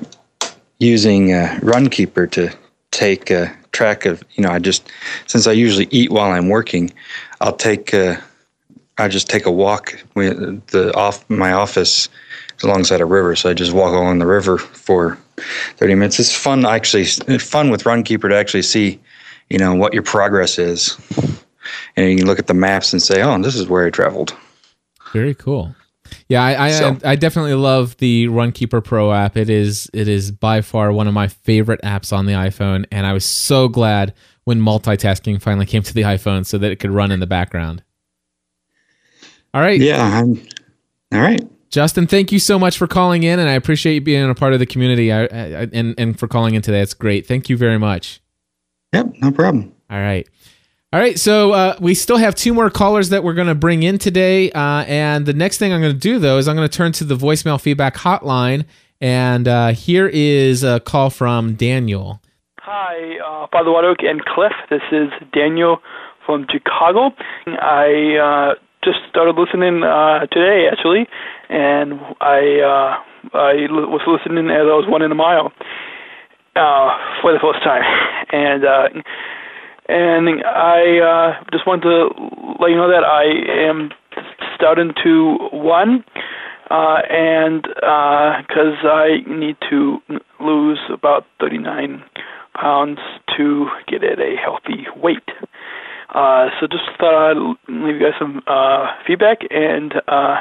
[0.77, 2.55] using uh, Runkeeper to
[2.91, 4.87] take uh, track of, you know, I just,
[5.25, 6.93] since I usually eat while I'm working,
[7.41, 8.17] I'll take, uh,
[8.99, 12.07] I just take a walk with the off my office
[12.61, 13.35] alongside a river.
[13.35, 15.17] So I just walk along the river for
[15.77, 16.19] 30 minutes.
[16.19, 18.99] It's fun, actually, it's fun with Runkeeper to actually see,
[19.49, 20.99] you know, what your progress is.
[21.95, 24.35] And you can look at the maps and say, oh, this is where I traveled.
[25.13, 25.75] Very cool.
[26.27, 29.37] Yeah, I I, so, I, definitely love the Runkeeper Pro app.
[29.37, 33.05] It is it is by far one of my favorite apps on the iPhone, and
[33.05, 36.91] I was so glad when multitasking finally came to the iPhone so that it could
[36.91, 37.83] run in the background.
[39.53, 39.79] All right.
[39.79, 40.03] Yeah.
[40.03, 40.45] I'm,
[41.13, 41.41] all right.
[41.69, 44.53] Justin, thank you so much for calling in, and I appreciate you being a part
[44.53, 46.81] of the community I, I, and and for calling in today.
[46.81, 47.25] It's great.
[47.25, 48.21] Thank you very much.
[48.93, 49.73] Yep, no problem.
[49.89, 50.27] All right.
[50.93, 53.81] All right, so uh, we still have two more callers that we're going to bring
[53.81, 54.51] in today.
[54.51, 56.91] Uh, and the next thing I'm going to do, though, is I'm going to turn
[56.91, 58.65] to the voicemail feedback hotline.
[59.01, 62.21] And uh, here is a call from Daniel.
[62.59, 64.51] Hi, uh, Father Wadwick and Cliff.
[64.69, 65.79] This is Daniel
[66.27, 67.09] from Chicago.
[67.47, 71.07] I uh, just started listening uh, today, actually,
[71.49, 72.99] and I
[73.33, 75.51] I was listening as I was running a mile
[76.53, 77.81] for the first time,
[78.31, 79.03] and
[79.87, 82.09] and I uh, just want to
[82.59, 83.89] let you know that I am
[84.55, 86.03] starting to run,
[86.69, 89.97] uh, and because uh, I need to
[90.39, 92.03] lose about 39
[92.53, 92.99] pounds
[93.37, 95.29] to get at a healthy weight.
[96.13, 100.37] Uh, so just thought I'd leave you guys some uh, feedback, and uh,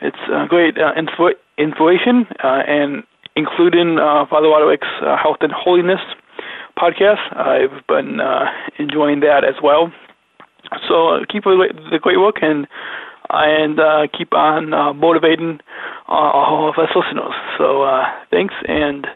[0.00, 3.02] it's uh, great uh, info- information, uh, and
[3.36, 6.00] including uh, Father Wadwick's uh, Health and Holiness
[6.78, 7.20] podcast.
[7.36, 8.46] I've been uh,
[8.78, 9.92] enjoying that as well.
[10.88, 12.66] So keep the great work and
[13.30, 15.60] and uh, keep on uh, motivating
[16.08, 17.34] uh, all of us listeners.
[17.58, 19.06] So uh, thanks, and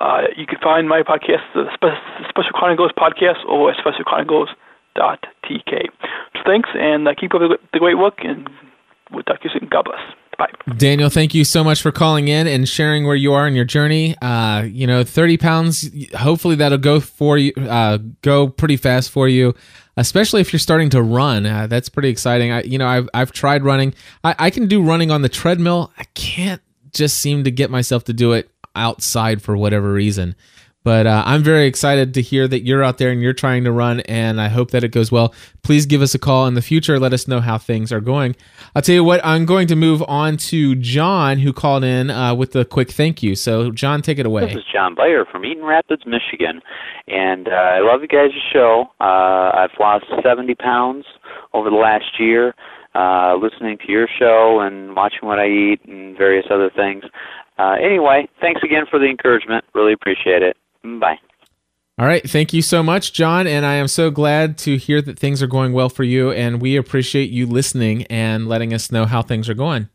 [0.00, 5.88] uh, you can find my podcast, the Spe- Special Chronicles podcast, or specialchronicles.tk.
[6.34, 7.40] So thanks, and keep up
[7.72, 8.48] the great work, and
[9.10, 9.68] we'll talk to you soon.
[9.70, 10.00] God bless.
[10.38, 10.52] Bye.
[10.76, 13.64] Daniel, thank you so much for calling in and sharing where you are in your
[13.64, 14.16] journey.
[14.20, 19.28] Uh, you know, 30 pounds, hopefully that'll go for you, uh, go pretty fast for
[19.28, 19.54] you,
[19.96, 21.46] especially if you're starting to run.
[21.46, 22.52] Uh, that's pretty exciting.
[22.52, 23.94] I, you know, I've, I've tried running.
[24.24, 25.92] I, I can do running on the treadmill.
[25.96, 26.60] I can't
[26.92, 30.34] just seem to get myself to do it outside for whatever reason.
[30.86, 33.72] But uh, I'm very excited to hear that you're out there and you're trying to
[33.72, 35.34] run, and I hope that it goes well.
[35.64, 37.00] Please give us a call in the future.
[37.00, 38.36] Let us know how things are going.
[38.72, 42.36] I'll tell you what, I'm going to move on to John, who called in uh,
[42.36, 43.34] with a quick thank you.
[43.34, 44.46] So, John, take it away.
[44.46, 46.62] This is John Bayer from Eaton Rapids, Michigan,
[47.08, 48.84] and uh, I love you guys' show.
[49.00, 51.04] Uh, I've lost 70 pounds
[51.52, 52.54] over the last year.
[52.94, 57.02] Uh, listening to your show and watching what I eat and various other things.
[57.58, 59.64] Uh, anyway, thanks again for the encouragement.
[59.74, 60.56] Really appreciate it.
[61.00, 61.18] Bye.
[61.98, 62.28] All right.
[62.28, 63.46] Thank you so much, John.
[63.46, 66.30] And I am so glad to hear that things are going well for you.
[66.30, 69.88] And we appreciate you listening and letting us know how things are going.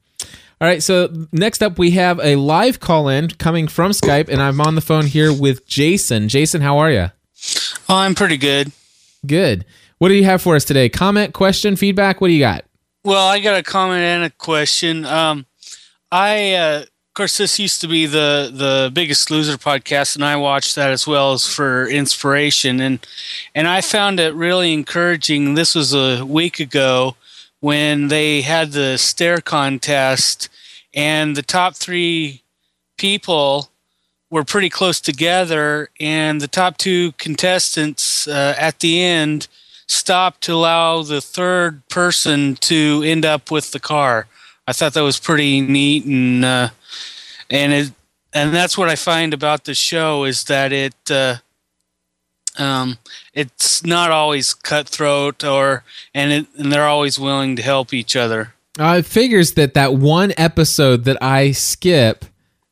[0.60, 0.82] All right.
[0.82, 4.30] So next up, we have a live call in coming from Skype.
[4.30, 6.28] And I'm on the phone here with Jason.
[6.28, 7.12] Jason, how are you?
[7.88, 8.72] Oh, I'm pretty good.
[9.26, 9.66] Good.
[10.00, 10.90] What do you have for us today?
[10.90, 12.20] Comment, question, feedback?
[12.20, 12.66] What do you got?
[13.04, 15.06] Well, I got a comment and a question.
[15.06, 15.46] Um,
[16.12, 20.38] I uh, of course, this used to be the the Biggest Loser podcast, and I
[20.38, 22.80] watched that as well as for inspiration.
[22.80, 23.06] and
[23.54, 25.56] And I found it really encouraging.
[25.56, 27.18] This was a week ago
[27.60, 30.48] when they had the stair contest,
[30.94, 32.44] and the top three
[32.98, 33.72] people
[34.30, 39.50] were pretty close together, and the top two contestants uh, at the end
[39.86, 44.28] stopped to allow the third person to end up with the car.
[44.66, 46.46] I thought that was pretty neat and.
[46.46, 46.70] Uh,
[47.52, 47.92] and it
[48.34, 51.36] and that's what I find about the show is that it uh,
[52.58, 52.98] um,
[53.34, 55.84] it's not always cutthroat or
[56.14, 58.54] and it and they're always willing to help each other.
[58.80, 62.26] Uh, it figures that that one episode that I skip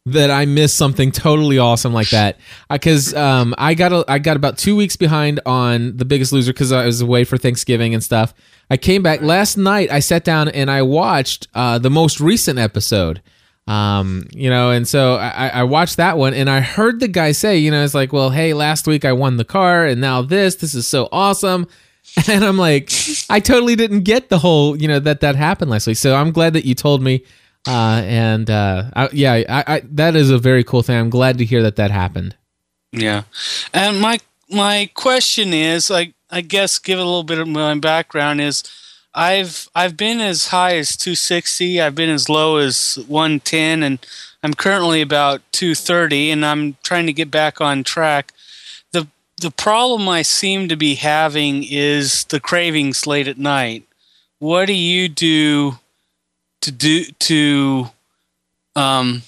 [0.05, 2.37] that I missed something totally awesome like that
[2.69, 6.53] because um, I got a, I got about two weeks behind on The Biggest Loser
[6.53, 8.33] because I was away for Thanksgiving and stuff.
[8.71, 9.91] I came back last night.
[9.91, 13.21] I sat down and I watched uh, the most recent episode
[13.69, 17.33] um, you know, and so I, I watched that one and I heard the guy
[17.33, 20.23] say, you know, it's like, well, hey, last week I won the car and now
[20.23, 21.67] this, this is so awesome.
[22.27, 22.91] And I'm like,
[23.29, 25.95] I totally didn't get the whole, you know, that that happened last week.
[25.95, 27.23] So I'm glad that you told me.
[27.67, 30.97] Uh, and uh, I, yeah, I, I, that is a very cool thing.
[30.97, 32.35] I'm glad to hear that that happened.
[32.91, 33.23] Yeah,
[33.75, 38.41] and my my question is, like, I guess, give a little bit of my background
[38.41, 38.63] is
[39.13, 41.81] I've I've been as high as 260.
[41.81, 43.99] I've been as low as 110, and
[44.43, 48.31] I'm currently about 230, and I'm trying to get back on track.
[48.91, 53.83] the The problem I seem to be having is the cravings late at night.
[54.37, 55.79] What do you do
[56.61, 57.89] to do to
[58.75, 59.23] um,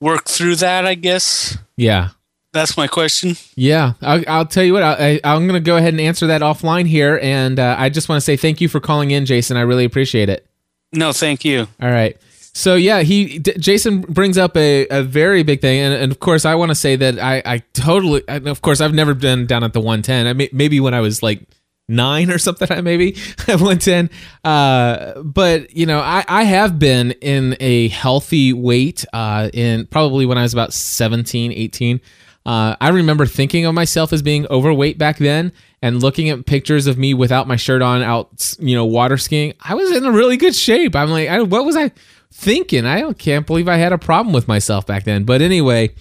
[0.00, 0.84] work through that?
[0.86, 1.56] I guess.
[1.76, 2.10] Yeah.
[2.56, 3.36] That's my question.
[3.54, 4.82] Yeah, I'll, I'll tell you what.
[4.82, 8.08] I, am going to go ahead and answer that offline here, and uh, I just
[8.08, 9.58] want to say thank you for calling in, Jason.
[9.58, 10.46] I really appreciate it.
[10.90, 11.68] No, thank you.
[11.82, 12.16] All right.
[12.54, 16.20] So yeah, he D- Jason brings up a, a very big thing, and, and of
[16.20, 19.62] course I want to say that I I totally, of course I've never been down
[19.62, 20.26] at the 110.
[20.26, 21.42] I may, maybe when I was like
[21.90, 24.08] nine or something, I maybe at 110.
[24.44, 30.24] Uh, but you know, I I have been in a healthy weight uh in probably
[30.24, 32.00] when I was about 17, 18.
[32.46, 36.86] Uh, I remember thinking of myself as being overweight back then, and looking at pictures
[36.86, 39.54] of me without my shirt on, out you know water skiing.
[39.60, 40.94] I was in a really good shape.
[40.94, 41.90] I'm like, I, what was I
[42.32, 42.86] thinking?
[42.86, 45.24] I can't believe I had a problem with myself back then.
[45.24, 45.92] But anyway,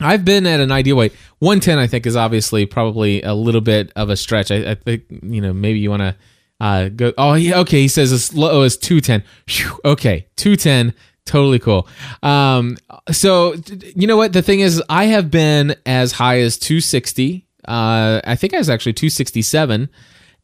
[0.00, 1.14] I've been at an ideal weight.
[1.40, 4.52] 110, I think, is obviously probably a little bit of a stretch.
[4.52, 6.16] I, I think you know maybe you want to
[6.60, 7.12] uh, go.
[7.18, 7.80] Oh, yeah, okay.
[7.80, 9.24] He says as low as 210.
[9.48, 10.94] Whew, okay, 210
[11.26, 11.88] totally cool.
[12.22, 12.76] Um,
[13.10, 13.54] so
[13.94, 17.46] you know what the thing is, I have been as high as 260.
[17.66, 19.88] Uh, I think I was actually 267,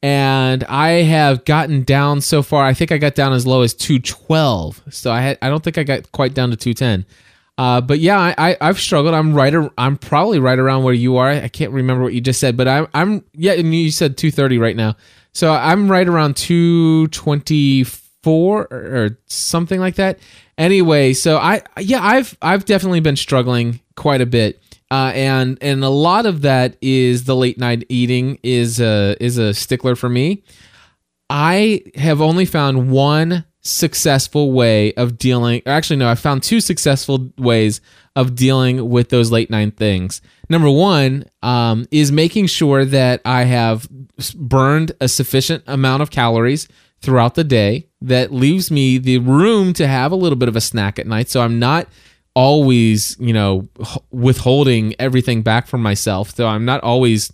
[0.02, 2.64] and I have gotten down so far.
[2.64, 4.82] I think I got down as low as 212.
[4.90, 7.04] So I had, I don't think I got quite down to 210.
[7.58, 9.14] Uh, but yeah, I, I have struggled.
[9.14, 9.52] I'm right.
[9.76, 11.28] I'm probably right around where you are.
[11.28, 13.54] I can't remember what you just said, but I'm I'm yeah.
[13.54, 14.94] And you said 230 right now,
[15.32, 20.18] so I'm right around 224 or something like that.
[20.56, 24.62] Anyway, so I yeah, I've I've definitely been struggling quite a bit.
[24.90, 29.38] Uh, and and a lot of that is the late night eating is a is
[29.38, 30.42] a stickler for me.
[31.30, 35.62] I have only found one successful way of dealing.
[35.66, 37.82] Actually, no, I found two successful ways
[38.16, 40.22] of dealing with those late night things.
[40.48, 43.88] Number one um, is making sure that I have
[44.34, 46.66] burned a sufficient amount of calories
[47.02, 50.60] throughout the day that leaves me the room to have a little bit of a
[50.60, 51.28] snack at night.
[51.28, 51.88] So I'm not
[52.34, 53.68] always, you know,
[54.10, 56.34] withholding everything back from myself.
[56.34, 57.32] So I'm not always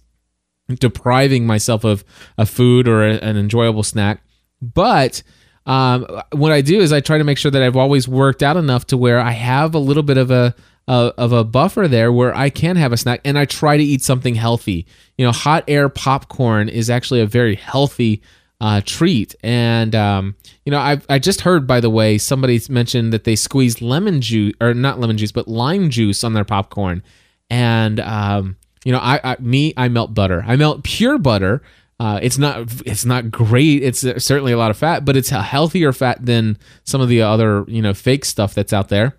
[0.69, 2.05] depriving myself of
[2.39, 4.23] a food or a, an enjoyable snack.
[4.63, 5.23] But
[5.67, 8.57] um, what I do is I try to make sure that I've always worked out
[8.57, 10.55] enough to where I have a little bit of a,
[10.89, 13.83] a of a buffer there where I can have a snack, and I try to
[13.83, 14.87] eat something healthy.
[15.17, 18.23] You know, hot air popcorn is actually a very healthy
[18.65, 19.35] uh, treat.
[19.43, 23.37] And um, you know, I I just heard by the way somebody mentioned that they
[23.37, 27.03] squeeze lemon juice or not lemon juice but lime juice on their popcorn,
[27.51, 30.43] and um, you know, I, I me I melt butter.
[30.47, 31.61] I melt pure butter.
[32.01, 33.83] Uh, it's not it's not great.
[33.83, 37.21] It's certainly a lot of fat, but it's a healthier fat than some of the
[37.21, 39.19] other you know fake stuff that's out there.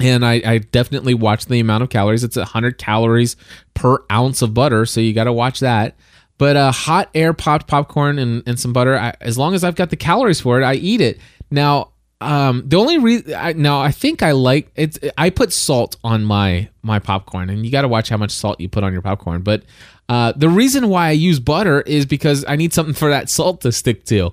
[0.00, 2.24] And I, I definitely watch the amount of calories.
[2.24, 3.36] It's 100 calories
[3.74, 5.94] per ounce of butter, so you got to watch that.
[6.38, 9.76] But uh, hot air popped popcorn and, and some butter, I, as long as I've
[9.76, 11.20] got the calories for it, I eat it.
[11.50, 16.24] Now, um, the only reason now I think I like it's I put salt on
[16.24, 19.02] my my popcorn, and you got to watch how much salt you put on your
[19.02, 19.42] popcorn.
[19.42, 19.62] But
[20.08, 23.60] uh, the reason why I use butter is because I need something for that salt
[23.62, 24.32] to stick to,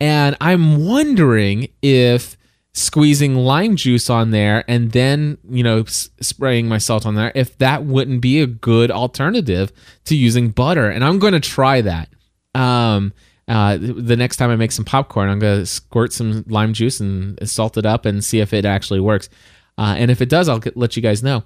[0.00, 2.36] and I'm wondering if
[2.74, 7.30] squeezing lime juice on there and then you know s- spraying my salt on there
[7.34, 9.70] if that wouldn't be a good alternative
[10.04, 12.08] to using butter and i'm going to try that
[12.54, 13.12] um
[13.48, 17.36] uh, the next time I make some popcorn, I'm gonna squirt some lime juice and
[17.48, 19.28] salt it up and see if it actually works.
[19.76, 21.42] Uh, and if it does, I'll get, let you guys know.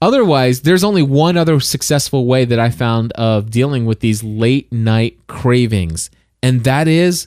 [0.00, 4.72] Otherwise, there's only one other successful way that I found of dealing with these late
[4.72, 6.08] night cravings,
[6.42, 7.26] and that is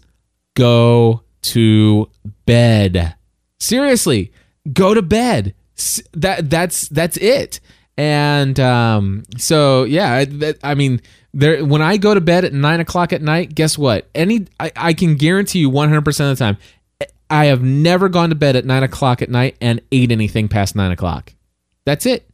[0.55, 2.09] go to
[2.45, 3.15] bed.
[3.63, 4.33] Seriously,
[4.73, 5.55] go to bed.
[6.11, 7.61] That that's that's it.
[7.97, 11.01] And um, so yeah, that, I mean,
[11.33, 14.09] there when I go to bed at nine o'clock at night, guess what?
[14.13, 16.57] Any I, I can guarantee you one hundred percent of the time,
[17.29, 20.75] I have never gone to bed at nine o'clock at night and ate anything past
[20.75, 21.33] nine o'clock.
[21.85, 22.29] That's it.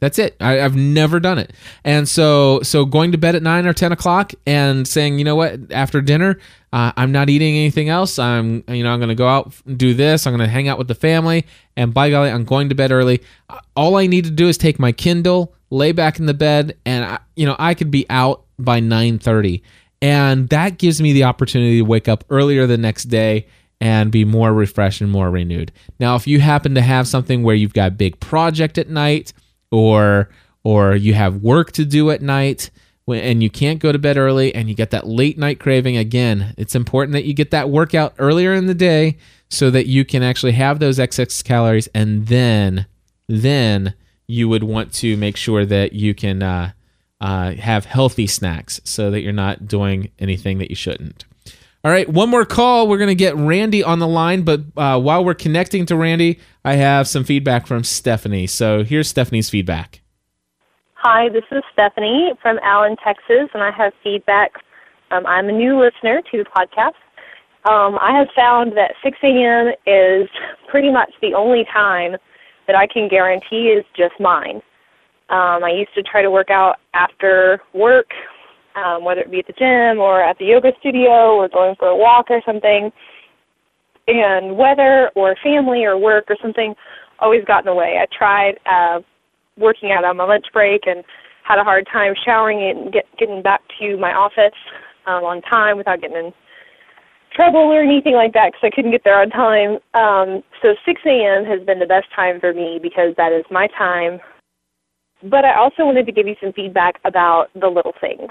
[0.00, 0.36] That's it.
[0.38, 1.54] I, have never done it.
[1.82, 5.34] And so, so going to bed at nine or ten o'clock and saying, you know
[5.36, 6.38] what, after dinner,
[6.74, 8.18] uh, I'm not eating anything else.
[8.18, 10.26] I'm, you know, I'm going to go out and do this.
[10.26, 11.46] I'm going to hang out with the family.
[11.76, 13.22] And by golly, I'm going to bed early.
[13.76, 17.04] All I need to do is take my Kindle, lay back in the bed, and
[17.04, 19.62] I, you know, I could be out by nine thirty.
[20.02, 23.46] And that gives me the opportunity to wake up earlier the next day
[23.80, 25.70] and be more refreshed and more renewed.
[26.00, 29.32] Now, if you happen to have something where you've got a big project at night
[29.70, 30.28] or
[30.64, 32.70] or you have work to do at night
[33.08, 36.54] and you can't go to bed early and you get that late night craving again
[36.56, 39.16] it's important that you get that workout earlier in the day
[39.50, 42.86] so that you can actually have those excess calories and then
[43.28, 43.94] then
[44.26, 46.72] you would want to make sure that you can uh,
[47.20, 51.24] uh, have healthy snacks so that you're not doing anything that you shouldn't
[51.84, 52.88] all right, one more call.
[52.88, 56.40] We're going to get Randy on the line, but uh, while we're connecting to Randy,
[56.64, 58.46] I have some feedback from Stephanie.
[58.46, 60.00] So here's Stephanie's feedback.
[61.06, 64.52] Hi, this is Stephanie from Allen, Texas, and I have feedback.
[65.10, 66.96] Um, I'm a new listener to the podcast.
[67.70, 69.74] Um, I have found that 6 a.m.
[69.84, 70.26] is
[70.70, 72.12] pretty much the only time
[72.66, 74.62] that I can guarantee is just mine.
[75.28, 78.06] Um, I used to try to work out after work
[78.74, 81.88] um, whether it be at the gym or at the yoga studio or going for
[81.88, 82.90] a walk or something.
[84.08, 86.74] And weather or family or work or something
[87.18, 87.98] always got in the way.
[88.00, 89.00] I tried uh,
[89.58, 91.04] working out on my lunch break and
[91.44, 94.56] had a hard time showering and get, getting back to my office
[95.06, 96.32] um, on time without getting in
[97.34, 99.78] trouble or anything like that because I couldn't get there on time.
[99.94, 101.44] Um, so 6 a.m.
[101.44, 104.20] has been the best time for me because that is my time.
[105.22, 108.30] But I also wanted to give you some feedback about the little things.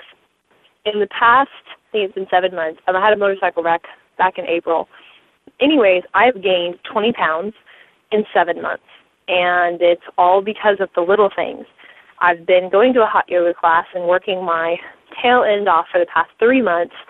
[0.86, 3.84] In the past, I think it's been seven months, um, I had a motorcycle wreck
[4.18, 4.88] back in April.
[5.60, 7.54] Anyways, I've gained 20 pounds
[8.12, 8.84] in seven months,
[9.28, 11.66] and it's all because of the little things.
[12.20, 14.76] I've been going to a hot yoga class and working my
[15.22, 16.96] tail end off for the past three months–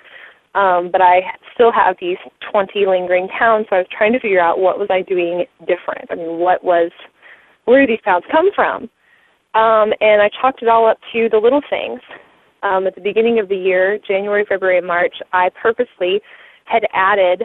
[0.55, 1.21] um, but I
[1.53, 2.17] still have these
[2.51, 6.11] 20 lingering pounds, so I was trying to figure out what was I doing different.
[6.11, 6.91] I mean, what was,
[7.65, 8.83] where did these pounds come from?
[9.55, 12.01] Um, and I chalked it all up to the little things.
[12.61, 16.21] Um, at the beginning of the year, January, February, and March, I purposely
[16.65, 17.43] had added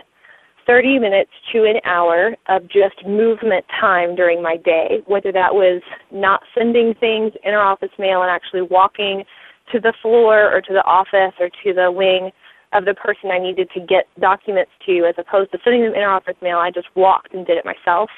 [0.69, 5.81] 30 minutes to an hour of just movement time during my day, whether that was
[6.13, 9.25] not sending things in our office mail and actually walking
[9.73, 12.31] to the floor or to the office or to the wing
[12.75, 16.03] of the person I needed to get documents to as opposed to sending them in
[16.03, 16.59] our office mail.
[16.59, 18.11] I just walked and did it myself.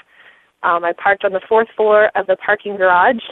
[0.65, 3.23] Um, I parked on the fourth floor of the parking garage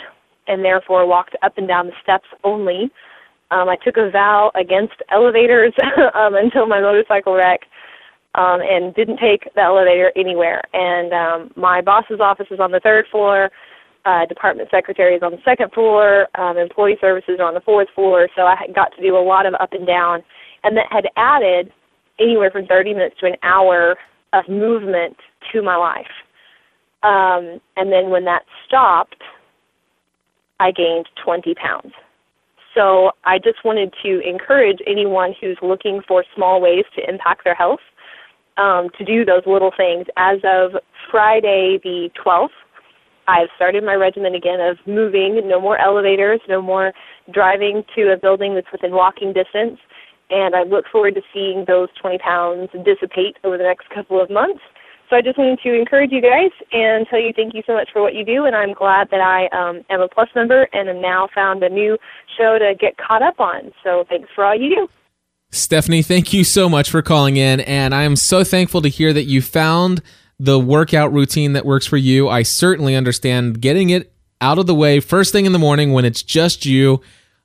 [0.46, 2.88] and therefore walked up and down the steps only.
[3.50, 5.72] Um, I took a vow against elevators
[6.14, 7.60] um, until my motorcycle wreck
[8.38, 10.62] um, and didn't take the elevator anywhere.
[10.72, 13.50] And um, my boss's office is on the third floor.
[14.04, 16.28] Uh, department secretary is on the second floor.
[16.38, 18.28] Um, employee services are on the fourth floor.
[18.36, 20.22] So I got to do a lot of up and down
[20.64, 21.72] and that had added
[22.18, 23.96] anywhere from 30 minutes to an hour
[24.32, 25.16] of movement
[25.52, 26.06] to my life.
[27.02, 29.22] Um, and then when that stopped,
[30.60, 31.92] I gained 20 pounds.
[32.74, 37.54] So I just wanted to encourage anyone who's looking for small ways to impact their
[37.54, 37.80] health
[38.58, 40.06] um, to do those little things.
[40.16, 40.72] As of
[41.10, 42.48] Friday the 12th,
[43.26, 46.92] I've started my regimen again of moving, no more elevators, no more
[47.32, 49.78] driving to a building that's within walking distance
[50.30, 54.30] and I look forward to seeing those 20 pounds dissipate over the next couple of
[54.30, 54.60] months.
[55.08, 57.88] So I just wanted to encourage you guys and tell you thank you so much
[57.92, 60.88] for what you do, and I'm glad that I um, am a Plus member and
[60.88, 61.96] have now found a new
[62.36, 63.72] show to get caught up on.
[63.82, 64.88] So thanks for all you do.
[65.50, 69.12] Stephanie, thank you so much for calling in, and I am so thankful to hear
[69.12, 70.02] that you found
[70.38, 72.28] the workout routine that works for you.
[72.28, 76.04] I certainly understand getting it out of the way first thing in the morning when
[76.04, 77.00] it's just you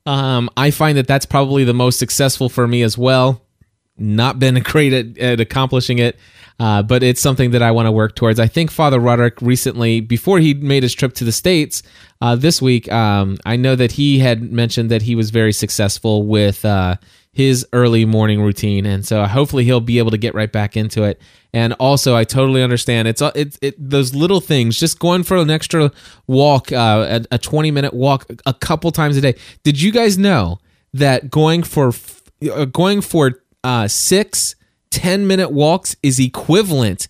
[0.06, 3.42] um, I find that that's probably the most successful for me as well.
[3.98, 6.18] Not been great at, at accomplishing it,
[6.60, 8.40] uh, but it's something that I want to work towards.
[8.40, 11.84] I think Father Roderick recently, before he made his trip to the States
[12.22, 16.24] uh, this week, um, I know that he had mentioned that he was very successful
[16.24, 16.96] with uh,
[17.32, 21.04] his early morning routine, and so hopefully he'll be able to get right back into
[21.04, 21.20] it.
[21.52, 25.50] And also, I totally understand it's it's it, those little things, just going for an
[25.50, 25.92] extra
[26.28, 29.36] walk, uh, a, a twenty minute walk, a couple times a day.
[29.64, 30.60] Did you guys know
[30.94, 31.92] that going for
[32.52, 34.56] uh, going for uh, six
[34.94, 37.08] 10 minute walks is equivalent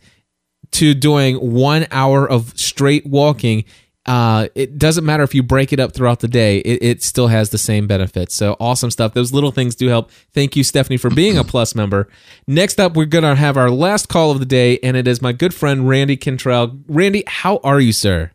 [0.72, 3.66] to doing one hour of straight walking
[4.06, 7.28] uh, it doesn't matter if you break it up throughout the day, it, it, still
[7.28, 8.36] has the same benefits.
[8.36, 9.14] So awesome stuff.
[9.14, 10.12] Those little things do help.
[10.34, 12.10] Thank you, Stephanie, for being a plus member.
[12.46, 15.22] Next up, we're going to have our last call of the day, and it is
[15.22, 16.78] my good friend, Randy Cantrell.
[16.88, 18.32] Randy, how are you, sir?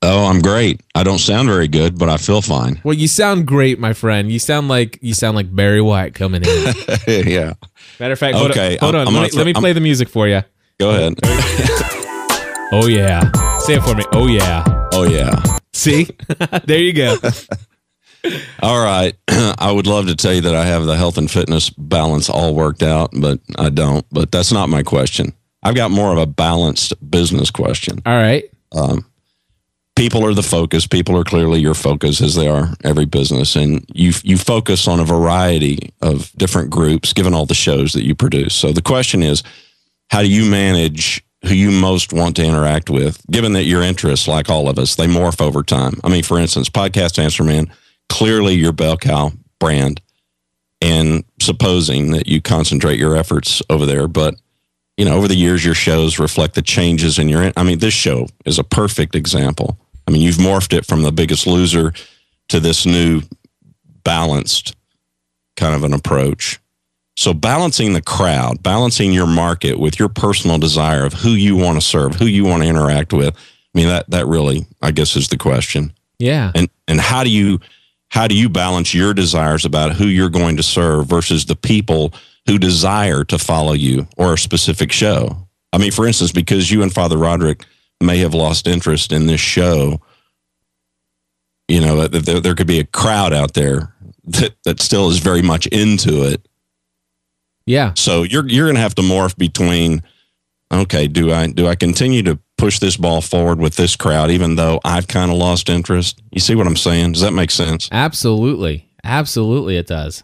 [0.00, 0.80] Oh, I'm great.
[0.94, 2.80] I don't sound very good, but I feel fine.
[2.82, 4.32] Well, you sound great, my friend.
[4.32, 6.74] You sound like you sound like Barry White coming in.
[7.06, 7.52] yeah.
[8.00, 8.74] Matter of fact, hold okay.
[8.74, 8.78] on.
[8.80, 9.14] Hold on.
[9.14, 10.42] Let, me, let me play I'm, the music for you.
[10.78, 11.14] Go ahead.
[12.72, 13.30] oh yeah.
[13.58, 14.04] Say it for me.
[14.12, 14.64] Oh yeah.
[14.92, 15.42] Oh yeah.
[15.72, 16.08] See,
[16.64, 17.16] there you go.
[18.62, 19.14] all right.
[19.28, 22.54] I would love to tell you that I have the health and fitness balance all
[22.54, 24.04] worked out, but I don't.
[24.10, 25.32] But that's not my question.
[25.62, 28.02] I've got more of a balanced business question.
[28.04, 28.44] All right.
[28.72, 29.06] Um,
[29.96, 30.86] people are the focus.
[30.86, 35.00] People are clearly your focus, as they are every business, and you you focus on
[35.00, 38.54] a variety of different groups, given all the shows that you produce.
[38.54, 39.42] So the question is,
[40.10, 44.28] how do you manage who you most want to interact with, given that your interests,
[44.28, 45.94] like all of us, they morph over time.
[46.04, 47.72] I mean, for instance, Podcast Answer Man,
[48.08, 50.00] clearly your bell cow brand,
[50.80, 54.34] and supposing that you concentrate your efforts over there, but
[55.02, 57.50] you know, over the years, your shows reflect the changes in your.
[57.56, 59.76] I mean, this show is a perfect example.
[60.06, 61.92] I mean, you've morphed it from the Biggest Loser
[62.50, 63.22] to this new
[64.04, 64.76] balanced
[65.56, 66.60] kind of an approach.
[67.16, 71.80] So balancing the crowd, balancing your market with your personal desire of who you want
[71.80, 73.34] to serve, who you want to interact with.
[73.36, 75.94] I mean that that really I guess is the question.
[76.20, 76.52] Yeah.
[76.54, 77.58] And and how do you
[78.12, 82.12] how do you balance your desires about who you're going to serve versus the people
[82.46, 85.48] who desire to follow you or a specific show?
[85.72, 87.64] I mean, for instance, because you and Father Roderick
[88.00, 90.00] may have lost interest in this show,
[91.68, 93.94] You know, there, there could be a crowd out there
[94.24, 96.46] that, that still is very much into it.
[97.64, 97.92] Yeah.
[97.96, 100.02] So you're you're going to have to morph between
[100.72, 104.54] okay, do I do I continue to push this ball forward with this crowd even
[104.56, 106.22] though I've kind of lost interest?
[106.30, 107.12] You see what I'm saying?
[107.12, 107.88] Does that make sense?
[107.92, 108.88] Absolutely.
[109.04, 110.22] Absolutely it does.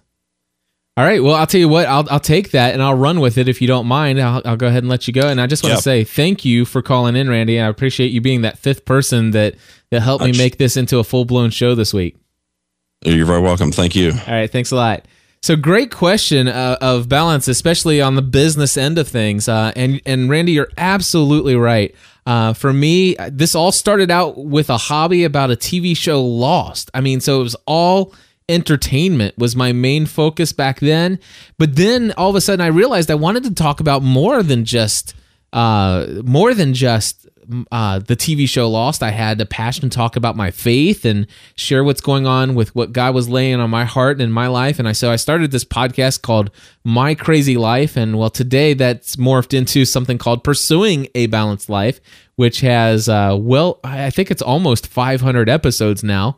[0.96, 1.22] All right.
[1.22, 1.86] Well, I'll tell you what.
[1.86, 4.20] I'll I'll take that and I'll run with it if you don't mind.
[4.20, 5.28] I'll, I'll go ahead and let you go.
[5.28, 5.78] And I just want Yep.
[5.78, 7.60] to say thank you for calling in, Randy.
[7.60, 9.54] I appreciate you being that fifth person that
[9.90, 12.16] that helped me make this into a full blown show this week.
[13.04, 13.70] You're very welcome.
[13.70, 14.10] Thank you.
[14.10, 15.06] All right, thanks a lot.
[15.40, 19.48] So great question uh, of balance, especially on the business end of things.
[19.48, 21.94] Uh, and and Randy, you're absolutely right.
[22.26, 26.90] Uh, for me, this all started out with a hobby about a TV show, Lost.
[26.92, 28.14] I mean, so it was all
[28.48, 31.18] entertainment was my main focus back then.
[31.58, 34.64] But then all of a sudden, I realized I wanted to talk about more than
[34.64, 35.14] just
[35.52, 37.27] uh, more than just
[37.72, 39.02] uh, the TV show Lost.
[39.02, 42.74] I had a passion to talk about my faith and share what's going on with
[42.74, 44.78] what God was laying on my heart and in my life.
[44.78, 46.50] And I so I started this podcast called
[46.84, 47.96] My Crazy Life.
[47.96, 52.00] And well, today that's morphed into something called Pursuing a Balanced Life,
[52.36, 56.36] which has uh, well, I think it's almost 500 episodes now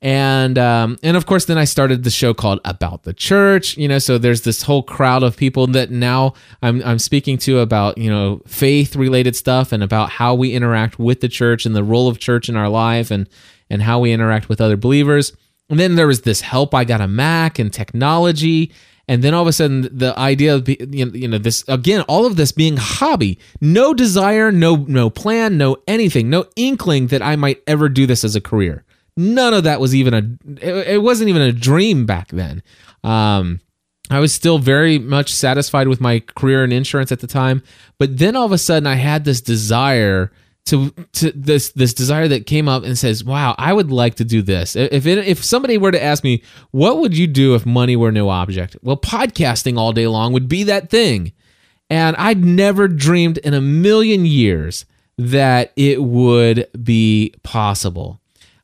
[0.00, 3.76] and um, and of course then I started the show called About the Church.
[3.76, 7.58] You know, so there's this whole crowd of people that now I'm I'm speaking to
[7.58, 11.74] about you know faith related stuff and about how we interact with the church and
[11.74, 13.28] the role of church in our life and
[13.70, 15.32] and how we interact with other believers.
[15.68, 18.72] And then there was this help I got a Mac and technology.
[19.10, 22.36] And then all of a sudden, the idea of you know this again, all of
[22.36, 27.62] this being hobby, no desire, no no plan, no anything, no inkling that I might
[27.66, 28.84] ever do this as a career
[29.18, 30.22] none of that was even a
[30.64, 32.62] it, it wasn't even a dream back then
[33.04, 33.60] um
[34.10, 37.62] I was still very much satisfied with my career in insurance at the time,
[37.98, 40.32] but then all of a sudden I had this desire
[40.68, 44.24] to to this this desire that came up and says, "Wow, I would like to
[44.24, 47.64] do this." If it, if somebody were to ask me, "What would you do if
[47.64, 51.32] money were no object?" Well, podcasting all day long would be that thing.
[51.90, 54.84] And I'd never dreamed in a million years
[55.16, 58.20] that it would be possible.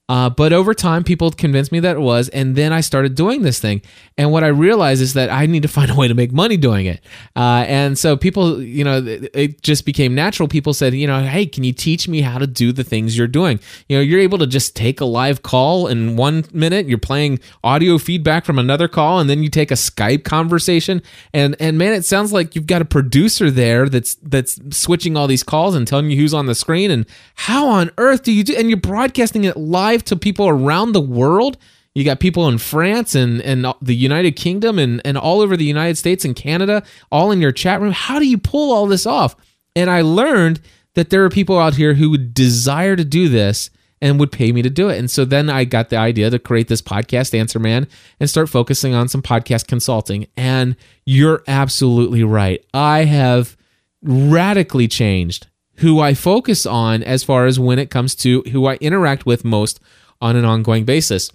[0.07, 3.41] Uh, but over time, people convinced me that it was, and then I started doing
[3.41, 3.81] this thing.
[4.19, 6.59] And what I realized is that I need to find a way to make money
[6.59, 7.01] doing it.
[7.35, 10.47] Uh, and so people, you know, it, just became natural.
[10.47, 13.27] People said, you know, hey, can you teach me how to do the things you're
[13.27, 13.59] doing?
[13.89, 16.87] You know, you're able to just take a live call in one minute.
[16.87, 21.03] You're playing audio feedback from another call, and then you take a Skype conversation.
[21.33, 25.27] And and man, it sounds like you've got a producer there that's that's switching all
[25.27, 26.91] these calls and telling you who's on the screen.
[26.91, 28.55] And how on earth do you do?
[28.55, 31.57] And you're broadcasting it live to people around the world.
[31.95, 35.65] You got people in France and, and the United Kingdom and, and all over the
[35.65, 36.83] United States and Canada,
[37.13, 37.93] all in your chat room.
[37.93, 39.37] How do you pull all this off?
[39.77, 40.61] And I learned
[40.95, 43.71] that there are people out here who would desire to do this
[44.01, 44.99] and would pay me to do it.
[44.99, 47.87] And so then I got the idea to create this podcast, Answer Man,
[48.21, 50.27] and start focusing on some podcast consulting.
[50.37, 50.77] And
[51.07, 52.65] you're absolutely right.
[52.75, 53.57] I have
[54.03, 55.47] radically changed
[55.77, 59.45] who I focus on as far as when it comes to who I interact with
[59.45, 59.81] most
[60.21, 61.31] on an ongoing basis.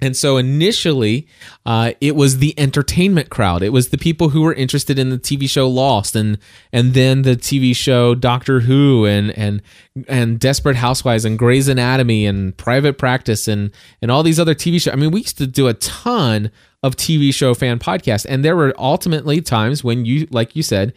[0.00, 1.28] And so initially,
[1.64, 3.62] uh, it was the entertainment crowd.
[3.62, 6.36] It was the people who were interested in the TV show Lost, and
[6.72, 9.62] and then the TV show Doctor Who, and and
[10.08, 13.70] and Desperate Housewives, and Grey's Anatomy, and Private Practice, and
[14.02, 14.92] and all these other TV shows.
[14.92, 16.50] I mean, we used to do a ton
[16.82, 20.92] of TV show fan podcasts, and there were ultimately times when you, like you said,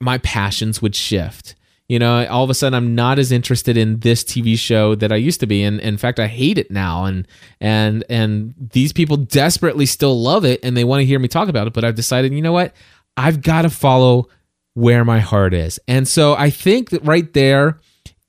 [0.00, 1.54] my passions would shift
[1.94, 5.12] you know all of a sudden i'm not as interested in this tv show that
[5.12, 5.62] i used to be.
[5.62, 7.04] And in fact i hate it now.
[7.04, 7.28] And
[7.60, 11.48] and and these people desperately still love it and they want to hear me talk
[11.48, 11.72] about it.
[11.72, 12.74] But i've decided you know what?
[13.16, 14.28] I've got to follow
[14.74, 15.78] where my heart is.
[15.86, 17.78] And so i think that right there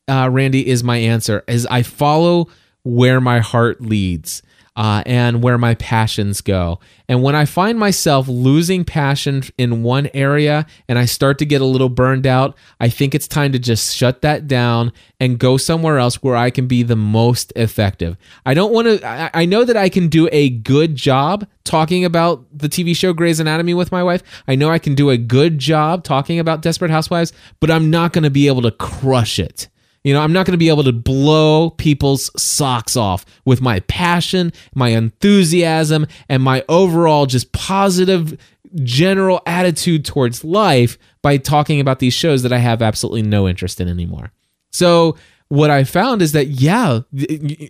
[0.07, 2.47] uh, randy is my answer is i follow
[2.83, 4.43] where my heart leads
[4.75, 6.79] uh, and where my passions go.
[7.07, 11.61] And when I find myself losing passion in one area and I start to get
[11.61, 15.57] a little burned out, I think it's time to just shut that down and go
[15.57, 18.17] somewhere else where I can be the most effective.
[18.45, 22.45] I don't want to, I, know that I can do a good job talking about
[22.51, 24.23] the TV show Grey's Anatomy with my wife.
[24.47, 28.11] I know I can do a good job talking about Desperate Housewives, but I'm not
[28.11, 29.69] going to be able to crush it.
[30.05, 33.79] You know, I'm not going to be able to blow people's socks off with my
[33.81, 38.37] passion, my enthusiasm, and my overall just positive
[38.83, 43.81] general attitude towards life by talking about these shows that I have absolutely no interest
[43.81, 44.31] in anymore.
[44.71, 46.99] So, what I found is that yeah,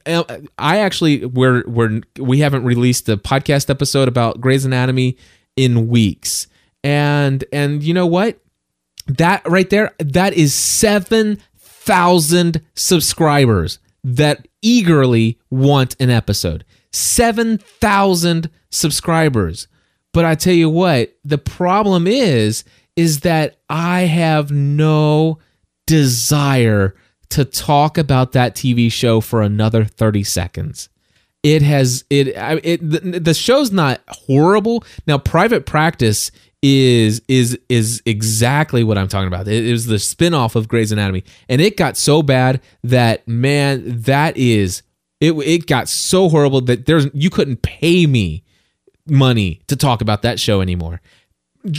[0.05, 0.23] uh,
[0.57, 5.15] I actually we're we're we haven't released a podcast episode about Grey's Anatomy
[5.55, 6.47] in weeks.
[6.83, 8.41] And and you know what?
[9.07, 11.39] That right there, that is seven
[11.85, 16.65] thousand subscribers that eagerly want an episode.
[16.91, 19.67] 7,000 subscribers.
[20.13, 22.63] But I tell you what, the problem is
[22.95, 25.39] is that I have no
[25.85, 26.95] desire
[27.31, 30.87] to talk about that TV show for another 30 seconds.
[31.43, 34.83] It has it it the, the show's not horrible.
[35.05, 36.31] Now Private Practice
[36.65, 39.47] is is is exactly what I'm talking about.
[39.47, 44.35] It, was the spin-off of Grey's Anatomy and it got so bad that man that
[44.35, 44.81] is
[45.19, 48.43] it it got so horrible that there's you couldn't pay me
[49.07, 51.01] money to talk about that show anymore.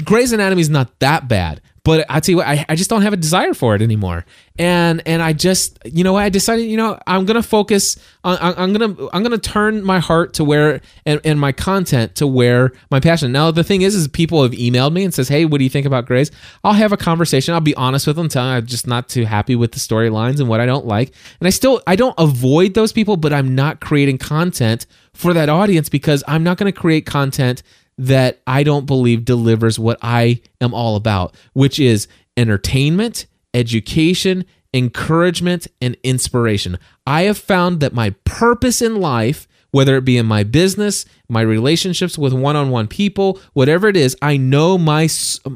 [0.05, 3.03] Grey's Anatomy is not that bad, but I tell you what, I, I just don't
[3.03, 4.26] have a desire for it anymore.
[4.59, 8.72] And and I just you know I decided you know I'm gonna focus on I'm
[8.72, 12.99] gonna I'm gonna turn my heart to where and, and my content to where my
[12.99, 13.30] passion.
[13.30, 15.70] Now the thing is is people have emailed me and says hey what do you
[15.70, 16.32] think about Grey's?
[16.64, 17.55] I'll have a conversation.
[17.55, 20.41] I'll be honest with them, tell them I'm just not too happy with the storylines
[20.41, 21.12] and what I don't like.
[21.39, 25.49] And I still I don't avoid those people, but I'm not creating content for that
[25.49, 27.62] audience because I'm not going to create content
[27.99, 34.44] that I don't believe delivers what I am all about, which is entertainment, education,
[34.74, 36.78] encouragement, and inspiration.
[37.07, 41.40] I have found that my purpose in life, whether it be in my business, my
[41.40, 45.09] relationships with one-on-one people, whatever it is, I know my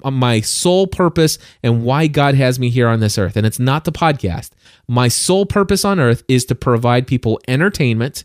[0.05, 3.85] my sole purpose and why God has me here on this earth, and it's not
[3.85, 4.51] the podcast.
[4.89, 8.25] My sole purpose on earth is to provide people entertainment,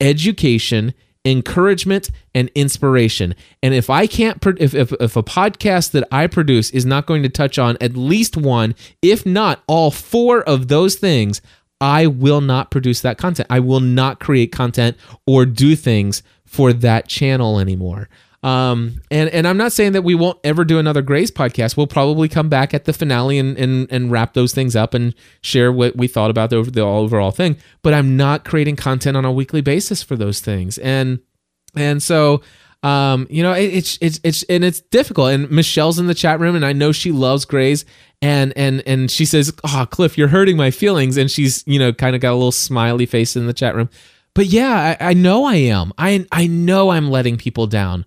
[0.00, 0.94] education,
[1.24, 3.34] encouragement, and inspiration.
[3.62, 7.22] And if I can't, if, if, if a podcast that I produce is not going
[7.22, 11.40] to touch on at least one, if not all four of those things,
[11.80, 13.46] I will not produce that content.
[13.50, 14.96] I will not create content
[15.26, 18.08] or do things for that channel anymore.
[18.44, 21.78] Um, and and I'm not saying that we won't ever do another Grey's podcast.
[21.78, 25.14] We'll probably come back at the finale and and, and wrap those things up and
[25.40, 27.56] share what we thought about the, the overall thing.
[27.80, 30.76] But I'm not creating content on a weekly basis for those things.
[30.76, 31.20] And
[31.74, 32.42] and so
[32.84, 35.30] um, you know, it, it's it's it's and it's difficult.
[35.30, 37.86] And Michelle's in the chat room, and I know she loves Grey's,
[38.20, 41.94] and and and she says, "Oh, Cliff, you're hurting my feelings," and she's you know
[41.94, 43.88] kind of got a little smiley face in the chat room.
[44.34, 45.94] But yeah, I, I know I am.
[45.96, 48.04] I I know I'm letting people down.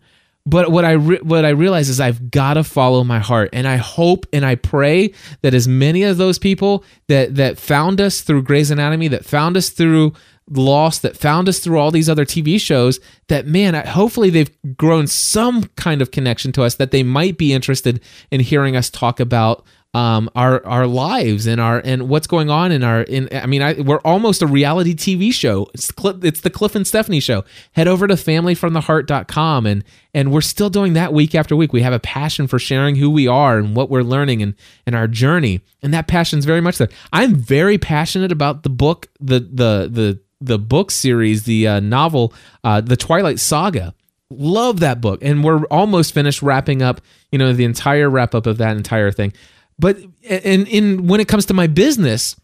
[0.49, 3.67] But what I re- what I realize is I've got to follow my heart, and
[3.67, 8.21] I hope and I pray that as many of those people that that found us
[8.21, 10.13] through Grey's Anatomy, that found us through
[10.49, 14.77] Lost, that found us through all these other TV shows, that man, I, hopefully they've
[14.77, 17.99] grown some kind of connection to us, that they might be interested
[18.31, 19.65] in hearing us talk about
[19.97, 23.63] um, our our lives and our and what's going on in our in I mean
[23.63, 25.67] I, we're almost a reality TV show.
[25.73, 27.43] It's Cliff, it's the Cliff and Stephanie show.
[27.71, 29.83] Head over to familyfromtheheart.com and
[30.13, 31.73] and we're still doing that week after week.
[31.73, 34.53] We have a passion for sharing who we are and what we're learning and
[34.85, 35.61] and our journey.
[35.81, 36.89] And that passion's very much there.
[37.11, 42.35] I'm very passionate about the book the the the the book series, the uh, novel,
[42.63, 43.95] uh, the Twilight Saga
[44.29, 46.99] love that book and we're almost finished wrapping up
[47.31, 49.31] you know the entire wrap up of that entire thing
[49.79, 52.35] but in in when it comes to my business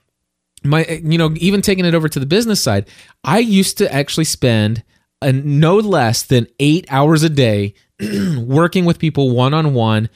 [0.64, 2.88] my you know even taking it over to the business side
[3.24, 4.84] i used to actually spend
[5.22, 7.74] a, no less than eight hours a day
[8.38, 10.10] working with people one-on-one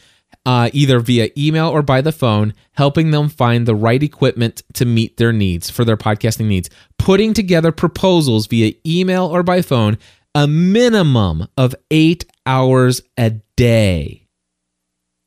[0.45, 4.85] uh, either via email or by the phone helping them find the right equipment to
[4.85, 6.69] meet their needs for their podcasting needs.
[6.97, 9.97] Putting together proposals via email or by phone
[10.33, 14.26] a minimum of eight hours a day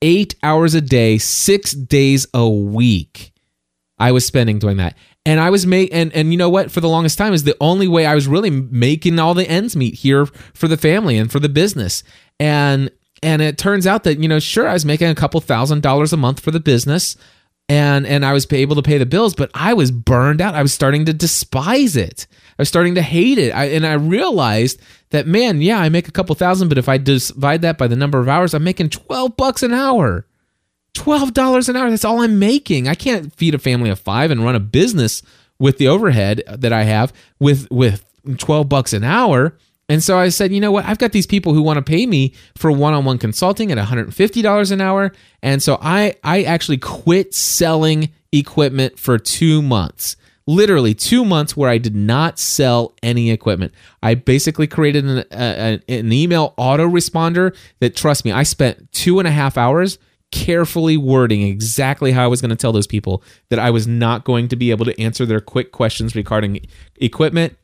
[0.03, 3.33] eight hours a day, six days a week.
[3.99, 4.97] I was spending doing that.
[5.27, 6.71] And I was make and and you know what?
[6.71, 9.77] For the longest time is the only way I was really making all the ends
[9.77, 12.03] meet here for the family and for the business.
[12.39, 12.91] And
[13.23, 16.15] and it turns out that you know, sure, I was making a couple thousand dollars
[16.15, 17.17] a month for the business,
[17.69, 20.55] and and I was able to pay the bills, but I was burned out.
[20.55, 22.27] I was starting to despise it.
[22.61, 23.53] I was starting to hate it.
[23.53, 24.83] I, and I realized
[25.13, 27.97] that man, yeah, I make a couple thousand, but if I divide that by the
[27.97, 30.27] number of hours, I'm making twelve bucks an hour.
[30.93, 31.89] Twelve dollars an hour.
[31.89, 32.87] That's all I'm making.
[32.87, 35.23] I can't feed a family of five and run a business
[35.59, 38.05] with the overhead that I have with with
[38.37, 39.57] twelve bucks an hour.
[39.89, 40.85] And so I said, you know what?
[40.85, 44.81] I've got these people who want to pay me for one-on-one consulting at $150 an
[44.83, 45.13] hour.
[45.43, 50.17] And so I I actually quit selling equipment for 2 months.
[50.47, 53.73] Literally 2 months where I did not sell any equipment.
[54.03, 59.29] I basically created an, a, an email autoresponder that, trust me, I spent two and
[59.29, 59.99] a half hours
[60.33, 64.25] carefully wording exactly how I was going to tell those people that I was not
[64.25, 66.61] going to be able to answer their quick questions regarding
[66.97, 67.57] equipment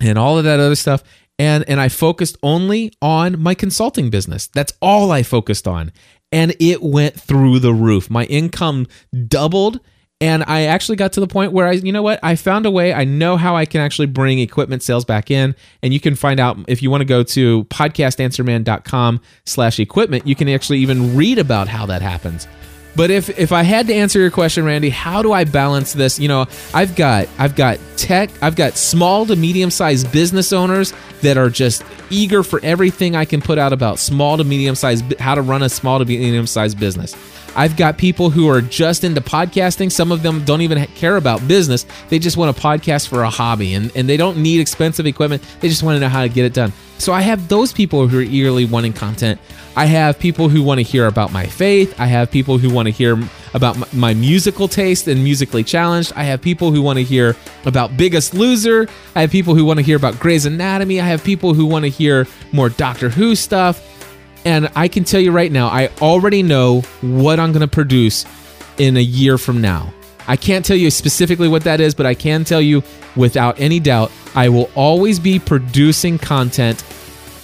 [0.00, 1.02] and all of that other stuff
[1.38, 4.46] and and I focused only on my consulting business.
[4.48, 5.92] That's all I focused on.
[6.32, 8.10] And it went through the roof.
[8.10, 8.86] My income
[9.28, 9.80] doubled
[10.20, 12.70] And I actually got to the point where I, you know what, I found a
[12.70, 12.94] way.
[12.94, 15.54] I know how I can actually bring equipment sales back in.
[15.82, 20.34] And you can find out if you want to go to podcastanswerman.com slash equipment, you
[20.34, 22.48] can actually even read about how that happens.
[22.96, 26.18] But if if I had to answer your question, Randy, how do I balance this?
[26.18, 30.94] You know, I've got I've got tech, I've got small to medium sized business owners
[31.20, 35.18] that are just eager for everything I can put out about small to medium sized
[35.20, 37.14] how to run a small to medium sized business.
[37.56, 39.90] I've got people who are just into podcasting.
[39.90, 41.86] Some of them don't even care about business.
[42.10, 45.42] They just want a podcast for a hobby and, and they don't need expensive equipment.
[45.60, 46.72] They just want to know how to get it done.
[46.98, 49.40] So I have those people who are eagerly wanting content.
[49.74, 51.98] I have people who want to hear about my faith.
[52.00, 53.18] I have people who want to hear
[53.52, 56.12] about my musical taste and musically challenged.
[56.16, 57.36] I have people who want to hear
[57.66, 58.88] about Biggest Loser.
[59.14, 61.00] I have people who want to hear about Grey's Anatomy.
[61.00, 63.95] I have people who want to hear more Doctor Who stuff.
[64.46, 68.24] And I can tell you right now, I already know what I'm going to produce
[68.78, 69.92] in a year from now.
[70.28, 72.84] I can't tell you specifically what that is, but I can tell you
[73.16, 76.84] without any doubt, I will always be producing content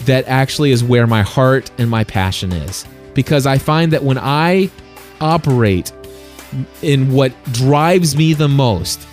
[0.05, 2.87] that actually is where my heart and my passion is.
[3.15, 4.71] Because I find that when I
[5.21, 5.91] operate
[6.83, 9.09] in what drives me the most,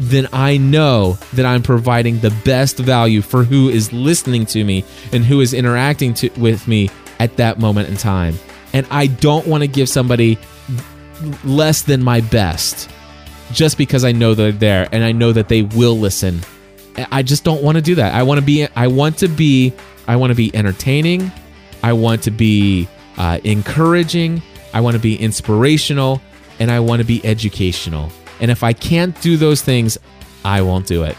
[0.00, 4.84] then I know that I'm providing the best value for who is listening to me
[5.12, 8.34] and who is interacting to, with me at that moment in time.
[8.72, 10.38] And I don't want to give somebody
[11.44, 12.90] less than my best
[13.52, 16.40] just because I know they're there and I know that they will listen.
[17.10, 18.14] I just don't want to do that.
[18.14, 19.72] I want to be I want to be
[20.06, 21.30] I want to be entertaining.
[21.82, 24.42] I want to be uh, encouraging.
[24.74, 26.20] I want to be inspirational
[26.58, 28.10] and I want to be educational.
[28.40, 29.98] And if I can't do those things,
[30.44, 31.16] I won't do it.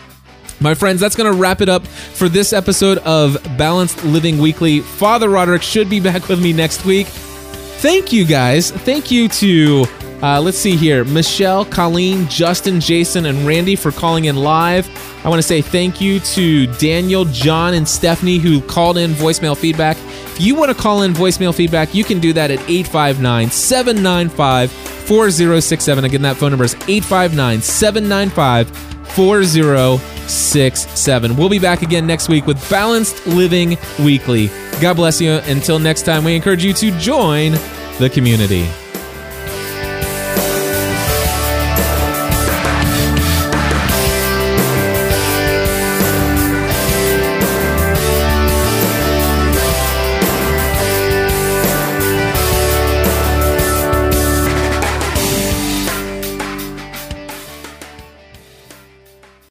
[0.62, 4.82] My friends, that's going to wrap it up for this episode of Balanced Living Weekly.
[4.82, 7.08] Father Roderick should be back with me next week.
[7.08, 8.72] Thank you guys.
[8.72, 9.86] Thank you to,
[10.22, 14.90] uh, let's see here, Michelle, Colleen, Justin, Jason, and Randy for calling in live.
[15.26, 19.58] I want to say thank you to Daniel, John, and Stephanie who called in voicemail
[19.58, 19.98] feedback.
[19.98, 24.72] If you want to call in voicemail feedback, you can do that at 859 795
[24.72, 26.06] 4067.
[26.06, 28.70] Again, that phone number is 859 795
[29.10, 31.36] 4067.
[31.36, 34.50] We'll be back again next week with Balanced Living Weekly.
[34.82, 35.32] God bless you.
[35.46, 37.54] Until next time, we encourage you to join
[38.00, 38.68] the community.